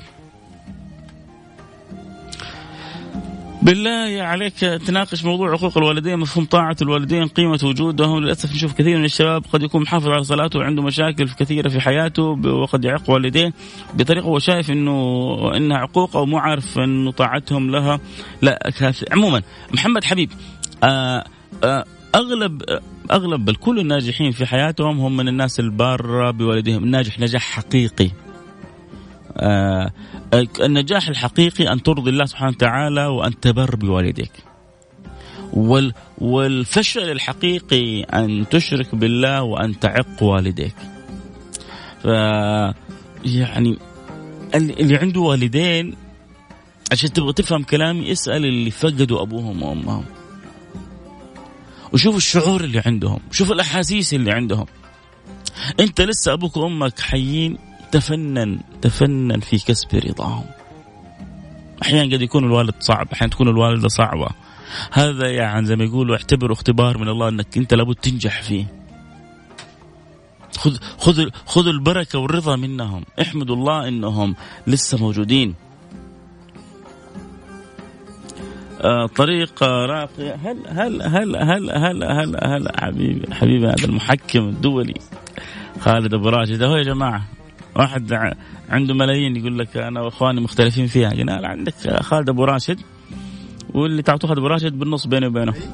بالله 3.62 4.22
عليك 4.22 4.58
تناقش 4.58 5.24
موضوع 5.24 5.56
حقوق 5.56 5.78
الوالدين 5.78 6.18
مفهوم 6.18 6.44
طاعة 6.44 6.76
الوالدين 6.82 7.28
قيمة 7.28 7.58
وجودهم. 7.62 8.20
للأسف 8.20 8.54
نشوف 8.54 8.72
كثير 8.72 8.98
من 8.98 9.04
الشباب 9.04 9.44
قد 9.52 9.62
يكون 9.62 9.82
محافظ 9.82 10.08
على 10.08 10.24
صلاته 10.24 10.58
وعنده 10.58 10.82
مشاكل 10.82 11.28
كثيرة 11.28 11.68
في 11.68 11.80
حياته 11.80 12.22
وقد 12.48 12.84
يعق 12.84 13.10
والديه 13.10 13.52
بطريقة 13.94 14.24
هو 14.24 14.38
شايف 14.38 14.70
إنه 14.70 15.56
إنها 15.56 15.78
عقوق 15.78 16.16
أو 16.16 16.26
مو 16.26 16.38
عارف 16.38 16.78
إنه 16.78 17.10
طاعتهم 17.12 17.70
لها. 17.70 18.00
لا 18.42 18.72
عموما 19.12 19.42
محمد 19.74 20.04
حبيب 20.04 20.30
آآ 20.84 21.24
آآ 21.64 21.84
أغلب 22.14 22.62
أغلب 23.10 23.44
بل 23.44 23.54
كل 23.54 23.78
الناجحين 23.78 24.32
في 24.32 24.46
حياتهم 24.46 25.00
هم 25.00 25.16
من 25.16 25.28
الناس 25.28 25.60
البارة 25.60 26.30
بوالديهم. 26.30 26.84
الناجح 26.84 27.20
نجاح 27.20 27.42
حقيقي. 27.42 28.04
آه 28.06 28.29
النجاح 30.60 31.08
الحقيقي 31.08 31.72
أن 31.72 31.82
ترضي 31.82 32.10
الله 32.10 32.24
سبحانه 32.24 32.50
وتعالى 32.50 33.06
وأن 33.06 33.40
تبر 33.40 33.76
بوالديك. 33.76 34.32
وال 35.52 35.94
والفشل 36.18 37.10
الحقيقي 37.10 38.02
أن 38.02 38.48
تشرك 38.48 38.94
بالله 38.94 39.42
وأن 39.42 39.78
تعق 39.78 40.22
والديك. 40.22 40.74
ف 42.02 42.06
يعني 43.24 43.78
اللي 44.54 44.96
عنده 44.96 45.20
والدين 45.20 45.96
عشان 46.92 47.12
تبغى 47.12 47.32
تفهم 47.32 47.62
كلامي 47.62 48.12
اسأل 48.12 48.44
اللي 48.44 48.70
فقدوا 48.70 49.22
أبوهم 49.22 49.62
وأمهم. 49.62 50.04
وشوف 51.92 52.16
الشعور 52.16 52.60
اللي 52.60 52.82
عندهم 52.86 53.20
شوف 53.30 53.52
الأحاسيس 53.52 54.14
اللي 54.14 54.32
عندهم. 54.32 54.66
أنت 55.80 56.00
لسه 56.00 56.32
أبوك 56.32 56.56
وأمك 56.56 57.00
حيين؟ 57.00 57.58
تفنن 57.92 58.60
تفنن 58.82 59.40
في 59.40 59.58
كسب 59.58 59.88
رضاهم. 59.94 60.44
أحيانا 61.82 62.16
قد 62.16 62.22
يكون 62.22 62.44
الوالد 62.44 62.74
صعب 62.80 63.08
أحيانا 63.12 63.32
تكون 63.32 63.48
الوالدة 63.48 63.88
صعبة. 63.88 64.28
هذا 64.92 65.30
يعني 65.30 65.66
زي 65.66 65.76
ما 65.76 65.84
يقولوا 65.84 66.16
اعتبره 66.16 66.52
اختبار 66.52 66.98
من 66.98 67.08
الله 67.08 67.28
إنك 67.28 67.56
أنت 67.56 67.74
لابد 67.74 67.94
تنجح 67.94 68.42
فيه. 68.42 68.66
خذ 70.56 70.76
خذ 70.98 71.28
خذ 71.46 71.66
البركة 71.66 72.18
والرضا 72.18 72.56
منهم. 72.56 73.04
احمدوا 73.20 73.56
الله 73.56 73.88
إنهم 73.88 74.36
لسه 74.66 74.98
موجودين. 74.98 75.54
آه 78.80 79.06
طريقة 79.06 79.66
راقية 79.66 80.34
هل 80.34 80.56
هل 80.68 81.02
هل 81.02 81.36
هل 81.36 81.70
هل 81.70 82.04
هل 82.04 82.36
هل 82.44 82.68
حبيبي 82.80 83.34
حبيبي 83.34 83.66
هذا 83.66 83.84
المحكم 83.84 84.48
الدولي 84.48 84.94
خالد 85.80 86.14
أبو 86.14 86.28
راشد. 86.28 86.62
أهو 86.62 86.76
يا 86.76 86.82
جماعة. 86.82 87.39
واحد 87.76 88.34
عنده 88.68 88.94
ملايين 88.94 89.36
يقول 89.36 89.58
لك 89.58 89.76
أنا 89.76 90.00
وإخواني 90.00 90.40
مختلفين 90.40 90.86
فيها. 90.86 91.10
قلنا 91.10 91.48
عندك 91.48 91.74
خالد 92.00 92.28
أبو 92.28 92.44
راشد. 92.44 92.80
واللي 93.70 94.02
تعطوه 94.02 94.28
خالد 94.28 94.38
أبو 94.38 94.46
راشد 94.46 94.78
بالنص 94.78 95.06
بيني 95.06 95.26
وبينه. 95.26 95.54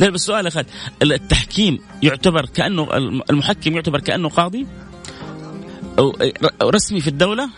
لا 0.00 0.10
بس 0.10 0.20
سؤال 0.20 0.44
يا 0.44 0.50
خالد 0.50 0.66
التحكيم 1.02 1.78
يعتبر 2.02 2.46
كأنه 2.46 2.88
المحكم 3.30 3.74
يعتبر 3.74 4.00
كأنه 4.00 4.28
قاضي؟ 4.28 4.66
أو 5.98 6.12
رسمي 6.62 7.00
في 7.00 7.08
الدولة؟ 7.08 7.50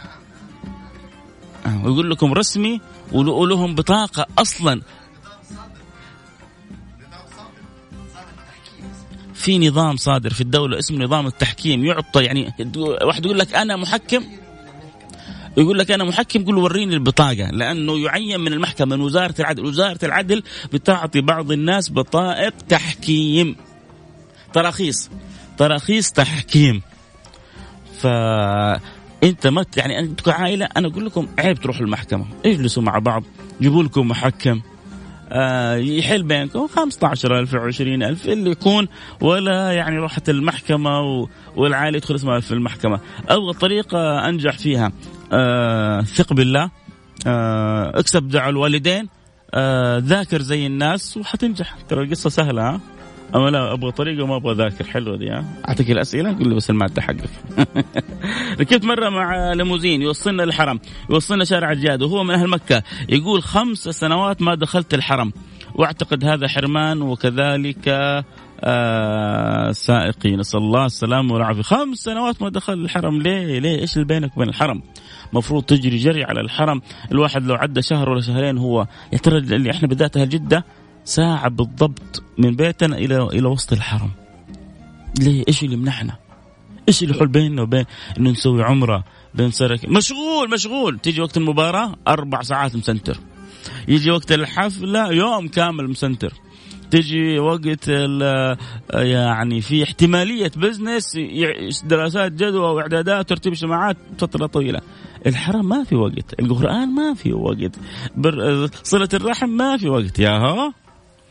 ويقول 1.84 2.10
لكم 2.10 2.32
رسمي 2.32 2.80
ولهم 3.12 3.74
بطاقة 3.74 4.26
أصلا 4.38 4.80
في 9.42 9.58
نظام 9.58 9.96
صادر 9.96 10.30
في 10.30 10.40
الدولة 10.40 10.78
اسمه 10.78 11.04
نظام 11.04 11.26
التحكيم. 11.26 11.84
يعطى 11.84 12.24
يعني 12.24 12.52
واحد 13.02 13.24
يقول 13.24 13.38
لك 13.38 13.54
أنا 13.54 13.76
محكم 13.76 14.24
يقول 15.56 15.78
لك 15.78 15.90
أنا 15.90 16.04
محكم 16.04 16.44
قول 16.44 16.56
وريني 16.56 16.94
البطاقة 16.94 17.50
لأنه 17.50 17.98
يعين 17.98 18.40
من 18.40 18.52
المحكمة 18.52 18.96
من 18.96 19.02
وزارة 19.02 19.34
العدل. 19.40 19.64
وزارة 19.64 19.98
العدل 20.04 20.42
بتعطي 20.72 21.20
بعض 21.20 21.52
الناس 21.52 21.90
بطائق 21.90 22.54
تحكيم. 22.68 23.56
تراخيص 24.52 25.10
تراخيص 25.58 26.12
تحكيم. 26.12 26.82
ف 28.00 28.06
أنت 29.22 29.46
ما 29.46 29.64
يعني 29.76 29.98
أنت 29.98 30.20
كعائلة 30.20 30.68
أنا 30.76 30.88
أقول 30.88 31.06
لكم 31.06 31.28
عيب 31.38 31.60
تروحوا 31.60 31.82
المحكمة 31.82 32.26
اجلسوا 32.46 32.82
مع 32.82 32.98
بعض 32.98 33.22
جيبوا 33.60 33.82
لكم 33.82 34.08
محكم. 34.08 34.60
يحل 35.76 36.22
بينكم 36.22 36.66
15000 36.66 37.54
20000 37.54 38.26
اللي 38.28 38.50
يكون 38.50 38.88
ولا 39.20 39.72
يعني 39.72 39.98
روحت 39.98 40.28
المحكمة 40.28 41.28
والعائلة 41.56 41.96
يدخل 41.96 42.14
اسمها 42.14 42.40
في 42.40 42.52
المحكمة. 42.52 43.00
أبغى 43.28 43.52
طريقة 43.52 44.28
أنجح 44.28 44.58
فيها. 44.58 44.92
آه، 45.32 46.00
ثق 46.00 46.32
بالله. 46.32 46.70
آه، 47.26 47.98
اكسب 47.98 48.28
دعاء 48.28 48.50
الوالدين. 48.50 49.08
ذاكر 49.98 50.42
زي 50.42 50.66
الناس 50.66 51.16
وحتنجح. 51.16 51.76
ترى 51.88 52.04
القصة 52.04 52.30
سهلة 52.30 52.62
ها؟ 52.62 52.80
أما 53.34 53.50
لا 53.50 53.72
أبغى 53.72 53.90
طريقة 53.90 54.22
وما 54.24 54.36
أبغى 54.36 54.54
ذاكر 54.54 54.84
حلوة 54.84 55.16
دي 55.16 55.30
ها؟ 55.30 55.44
أعطيك 55.68 55.90
الأسئلة 55.90 56.36
قول 56.38 56.48
لي 56.48 56.54
بس 56.54 56.70
الماده 56.70 57.02
حقك 57.02 57.30
ركبت 58.60 58.84
مرة 58.84 59.08
مع 59.08 59.52
ليموزين 59.52 60.02
يوصلنا 60.02 60.42
للحرم 60.42 60.80
يوصلنا 61.10 61.44
شارع 61.44 61.72
الجاد 61.72 62.02
وهو 62.02 62.24
من 62.24 62.34
أهل 62.34 62.48
مكة. 62.48 62.82
يقول 63.08 63.42
خمس 63.42 63.78
سنوات 63.78 64.42
ما 64.42 64.54
دخلت 64.54 64.94
الحرم 64.94 65.32
وأعتقد 65.74 66.24
هذا 66.24 66.48
حرمان 66.48 67.02
وكذلك 67.02 67.88
آه 68.64 69.72
سائقي 69.72 70.36
نسأل 70.36 70.60
الله 70.60 70.86
السلامة 70.86 71.34
والعافية. 71.34 71.62
خمس 71.62 71.98
سنوات 71.98 72.42
ما 72.42 72.48
دخل 72.48 72.72
الحرم. 72.72 73.22
ليه؟ 73.22 73.58
ليه؟ 73.58 73.80
إيش 73.80 73.96
اللي 73.96 74.06
بينك 74.06 74.36
وبين 74.36 74.48
الحرم؟ 74.48 74.82
مفروض 75.32 75.62
تجري 75.62 75.96
جري 75.96 76.24
على 76.24 76.40
الحرم. 76.40 76.82
الواحد 77.12 77.46
لو 77.46 77.54
عدى 77.54 77.82
شهر 77.82 78.10
ولا 78.10 78.20
شهرين 78.20 78.58
هو 78.58 78.86
يا 79.12 79.18
ترى 79.18 79.38
اللي 79.38 79.70
إحنا 79.70 79.88
بالذات 79.88 80.16
أهل 80.16 80.28
جدة 80.28 80.64
ساعة 81.04 81.48
بالضبط 81.48 82.22
من 82.38 82.56
بيتنا 82.56 82.98
إلى 82.98 83.22
إلى 83.22 83.48
وسط 83.48 83.72
الحرم. 83.72 84.10
ليه؟ 85.18 85.44
إيش 85.48 85.62
اللي 85.62 85.74
يمنعنا 85.74 86.16
إيش 86.88 87.02
اللي 87.02 87.14
يحول 87.14 87.28
بيننا 87.28 87.62
وبين 87.62 87.84
إنه 88.18 88.30
نسوي 88.30 88.62
عمرة 88.62 89.04
بنسرك 89.34 89.88
مشغول 89.88 90.50
مشغول. 90.50 90.98
تيجي 90.98 91.20
وقت 91.20 91.36
المباراة 91.36 91.94
أربع 92.08 92.42
ساعات 92.42 92.76
مسنتر. 92.76 93.18
يجي 93.88 94.10
وقت 94.10 94.32
الحفلة 94.32 95.12
يوم 95.12 95.48
كامل 95.48 95.90
مسنتر. 95.90 96.32
تجي 96.90 97.38
وقت 97.38 97.88
يعني 98.94 99.60
في 99.60 99.82
احتمالية 99.82 100.50
business 100.56 101.18
دراسات 101.84 102.32
جدوى 102.32 102.74
وإعدادات 102.74 103.20
وترتيب 103.20 103.52
اجتماعات 103.52 103.96
فترة 104.18 104.46
طويلة. 104.46 104.80
الحرام 105.26 105.68
ما 105.68 105.84
في 105.84 105.94
وقت. 105.94 106.40
القرآن 106.40 106.88
ما 106.88 107.14
في 107.14 107.32
وقت. 107.32 107.78
صلة 108.82 109.08
الرحم 109.14 109.48
ما 109.48 109.76
في 109.76 109.88
وقت. 109.88 110.18
يا 110.18 110.30
ها 110.30 110.74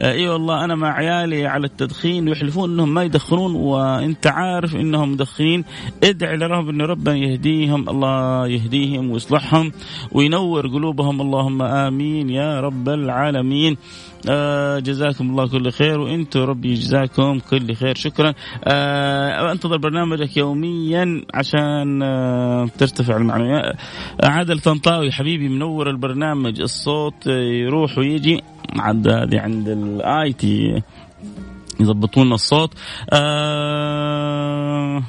إي 0.00 0.28
والله 0.28 0.64
أنا 0.64 0.74
مع 0.74 0.92
عيالي 0.92 1.46
على 1.46 1.66
التدخين 1.66 2.28
ويحلفون 2.28 2.70
إنهم 2.70 2.94
ما 2.94 3.02
يدخنون 3.02 3.54
وأنت 3.54 4.26
عارف 4.26 4.76
إنهم 4.76 5.12
مدخنين. 5.12 5.64
ادعي 6.04 6.36
لرب 6.36 6.68
إن 6.68 6.80
ربنا 6.80 7.16
يهديهم 7.16 7.88
الله 7.88 8.46
يهديهم 8.46 9.10
ويصلحهم 9.10 9.72
وينور 10.12 10.66
قلوبهم. 10.66 11.20
اللهم 11.20 11.62
آمين 11.62 12.30
يا 12.30 12.60
رب 12.60 12.88
العالمين. 12.88 13.76
آه 14.30 14.78
جزاكم 14.78 15.30
الله 15.30 15.48
كل 15.48 15.70
خير 15.70 16.00
وأنتم 16.00 16.40
ربي 16.40 16.70
يجزاكم 16.70 17.38
كل 17.50 17.74
خير. 17.74 17.94
شكرا. 17.94 18.34
آه 18.64 19.52
أنتظر 19.52 19.76
برنامجك 19.76 20.36
يوميا 20.36 21.24
عشان 21.34 22.02
آه 22.02 22.68
ترتفع 22.78 23.16
المعنويات 23.16 23.76
عادل 24.22 24.60
طنطاوي 24.60 25.12
حبيبي 25.12 25.48
منور 25.48 25.90
البرنامج 25.90 26.60
الصوت 26.60 27.26
يروح 27.26 27.98
ويجي 27.98 28.42
عاد 28.78 29.08
هذه 29.08 29.40
عند 29.40 29.68
ال 29.82 30.32
IT 30.32 30.82
يضبطون 31.80 32.26
لنا 32.26 32.34
الصوت. 32.34 32.70
آه 33.10 35.02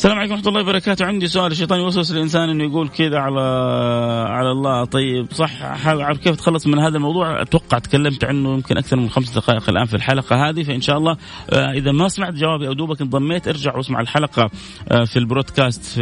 السلام 0.00 0.18
عليكم 0.18 0.34
ورحمة 0.34 0.48
الله 0.48 0.60
وبركاته. 0.60 1.06
عندي 1.06 1.26
سؤال. 1.26 1.52
الشيطان 1.52 1.80
يوسوس 1.80 2.12
الإنسان 2.12 2.48
إنه 2.48 2.64
يقول 2.64 2.88
كذا 2.88 3.18
على 3.18 3.40
على 4.28 4.50
الله. 4.50 4.84
طيب 4.84 5.26
صح. 5.32 5.62
أعرف 5.62 6.18
كيف 6.18 6.32
أتخلص 6.32 6.66
من 6.66 6.78
هذا 6.78 6.96
الموضوع؟ 6.96 7.42
أتوقع 7.42 7.78
تكلمت 7.78 8.24
عنه 8.24 8.54
يمكن 8.54 8.76
أكثر 8.76 8.96
من 8.96 9.10
خمس 9.10 9.30
دقائق 9.30 9.70
الآن 9.70 9.84
في 9.84 9.94
الحلقة 9.94 10.48
هذه. 10.48 10.62
فإن 10.62 10.80
شاء 10.80 10.98
الله 10.98 11.16
آه، 11.50 11.72
إذا 11.72 11.92
ما 11.92 12.08
سمعت 12.08 12.34
جوابي 12.34 12.68
أو 12.68 12.72
دوبك 12.72 13.00
انضميت 13.00 13.48
ارجع 13.48 13.76
واسمع 13.76 14.00
الحلقة 14.00 14.50
آه، 14.88 15.04
في 15.04 15.18
ال 15.18 15.25
broadcast 15.25 15.84
في 15.84 16.00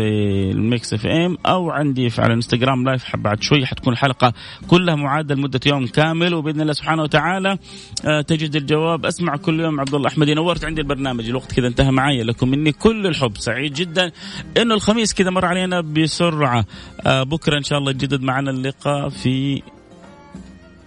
ال 0.50 0.94
Mix 0.94 1.06
FM 1.06 1.36
أو 1.46 1.70
عندي 1.70 2.10
في 2.10 2.20
على 2.20 2.28
الإنستغرام 2.28 2.84
live. 2.84 3.16
بعد 3.16 3.42
شوي 3.42 3.66
حتكون 3.66 3.92
الحلقة 3.92 4.32
كلها 4.68 4.94
معادة 4.94 5.34
لمدة 5.34 5.60
يوم 5.66 5.86
كامل. 5.86 6.34
وبإذن 6.34 6.60
الله 6.60 6.72
سبحانه 6.72 7.02
وتعالى 7.02 7.58
آه، 8.06 8.20
تجد 8.20 8.56
الجواب. 8.56 9.06
أسمع 9.06 9.36
كل 9.36 9.60
يوم 9.60 9.80
عبد 9.80 9.94
الله 9.94 10.08
أحمد 10.08 10.30
نورت 10.30 10.64
عندي 10.64 10.80
البرنامج. 10.80 11.28
الوقت 11.28 11.52
كذا 11.52 11.66
انتهى 11.66 11.90
معي 11.90 12.22
لكم 12.22 12.48
مني 12.48 12.72
كل 12.72 13.06
الحب. 13.06 13.36
سعيد 13.36 13.72
جدا. 13.72 13.87
جدا. 13.88 14.12
إنه 14.56 14.74
الخميس 14.74 15.14
كذا 15.14 15.30
مر 15.30 15.44
علينا 15.44 15.80
بسرعة. 15.80 16.64
آه 17.06 17.22
بكرة 17.22 17.58
إن 17.58 17.62
شاء 17.62 17.78
الله 17.78 17.90
يجدد 17.90 18.22
معنا 18.22 18.50
اللقاء 18.50 19.08
في 19.08 19.62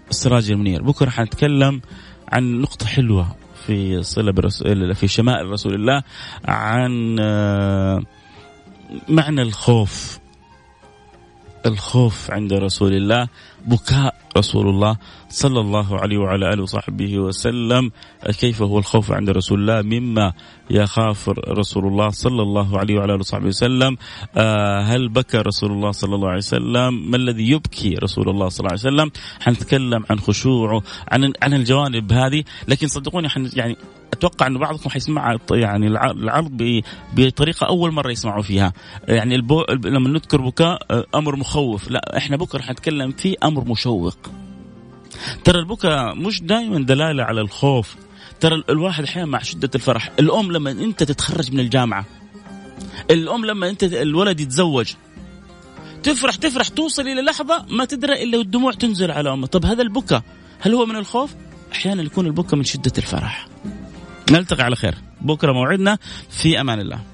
السراج 0.09 0.51
المنير. 0.51 0.81
بكرة 0.81 1.09
حنتكلم 1.09 1.81
عن 2.27 2.61
نقطة 2.61 2.85
حلوة 2.85 3.35
في 3.65 4.03
صلة 4.03 4.31
برسول 4.31 4.95
في 4.95 5.07
شمائل 5.07 5.45
رسول 5.49 5.73
الله 5.73 6.03
عن 6.45 7.17
آه 7.19 8.01
معنى 9.09 9.41
الخوف. 9.41 10.20
الخوف 11.65 12.31
عند 12.31 12.53
رسول 12.53 12.93
الله 12.93 13.27
بكاء 13.65 14.15
رسول 14.37 14.69
الله 14.69 14.97
صلى 15.29 15.59
الله 15.59 15.99
عليه 15.99 16.17
وعلى 16.17 16.53
آله 16.53 16.63
وصحبه 16.63 17.19
وسلم. 17.19 17.91
كيف 18.39 18.61
هو 18.61 18.79
الخوف 18.79 19.11
عند 19.11 19.29
رسول 19.29 19.59
الله؟ 19.59 19.81
مما 19.81 20.33
يخاف 20.69 21.29
رسول 21.29 21.87
الله 21.87 22.09
صلى 22.09 22.41
الله 22.41 22.79
عليه 22.79 22.95
وعلى 22.97 23.13
آله 23.13 23.19
وصحبه 23.19 23.47
وسلم. 23.47 23.97
آه، 24.37 24.81
هل 24.81 25.09
بكى 25.09 25.37
رسول 25.37 25.71
الله 25.71 25.91
صلى 25.91 26.15
الله 26.15 26.27
عليه 26.27 26.37
وسلم؟ 26.37 27.11
ما 27.11 27.17
الذي 27.17 27.49
يبكي 27.51 27.95
رسول 27.95 28.29
الله 28.29 28.49
صلى 28.49 28.59
الله 28.59 28.71
عليه 28.71 28.95
وسلم؟ 28.95 29.11
حنتكلم 29.39 30.05
عن 30.09 30.19
خشوعه 30.19 30.83
عن 31.11 31.33
عن 31.43 31.53
الجوانب 31.53 32.13
هذه 32.13 32.43
لكن 32.67 32.87
صدقوني 32.87 33.27
يعني 33.53 33.77
أتوقع 34.13 34.47
إنه 34.47 34.59
بعضكم 34.59 34.89
حيسمع 34.89 35.37
يعني 35.51 35.87
العرض 35.87 36.81
بطريقة 37.13 37.67
أول 37.67 37.91
مرة 37.91 38.11
يسمعوا 38.11 38.41
فيها. 38.41 38.73
يعني 39.07 39.35
البو... 39.35 39.63
لما 39.69 40.09
نذكر 40.09 40.41
بكاء 40.41 40.79
آه، 40.91 41.05
أمر 41.15 41.35
مخوف. 41.35 41.91
لا 41.91 42.17
إحنا 42.17 42.37
بكرة 42.37 42.61
حنتكلم 42.61 43.11
فيه 43.11 43.35
أمر 43.43 43.67
مشوق. 43.67 44.17
ترى 45.43 45.59
البكاء 45.59 46.15
مش 46.15 46.41
دائما 46.41 46.85
دلالة 46.85 47.23
على 47.23 47.41
الخوف. 47.41 47.95
ترى 48.39 48.63
الواحد 48.69 49.03
أحيانا 49.03 49.29
مع 49.29 49.39
شدة 49.39 49.69
الفرح. 49.75 50.11
الأم 50.19 50.51
لما 50.51 50.71
أنت 50.71 51.03
تتخرج 51.03 51.53
من 51.53 51.59
الجامعة 51.59 52.05
الأم 53.11 53.45
لما 53.45 53.69
أنت 53.69 53.83
الولد 53.83 54.39
يتزوج 54.39 54.93
تفرح 56.03 56.35
تفرح 56.35 56.67
توصل 56.67 57.07
إلى 57.07 57.21
لحظة 57.21 57.65
ما 57.69 57.85
تدرى 57.85 58.23
إلا 58.23 58.37
والدموع 58.37 58.71
تنزل 58.71 59.11
على 59.11 59.33
أمه. 59.33 59.47
طب 59.47 59.65
هذا 59.65 59.81
البكاء 59.81 60.23
هل 60.59 60.73
هو 60.73 60.85
من 60.85 60.95
الخوف؟ 60.95 61.35
أحيانا 61.71 62.03
يكون 62.03 62.25
البكاء 62.25 62.55
من 62.55 62.63
شدة 62.63 62.91
الفرح. 62.97 63.47
نلتقي 64.31 64.63
على 64.63 64.75
خير. 64.75 64.95
بكرة 65.21 65.51
موعدنا. 65.51 65.97
في 66.29 66.61
أمان 66.61 66.79
الله. 66.79 67.10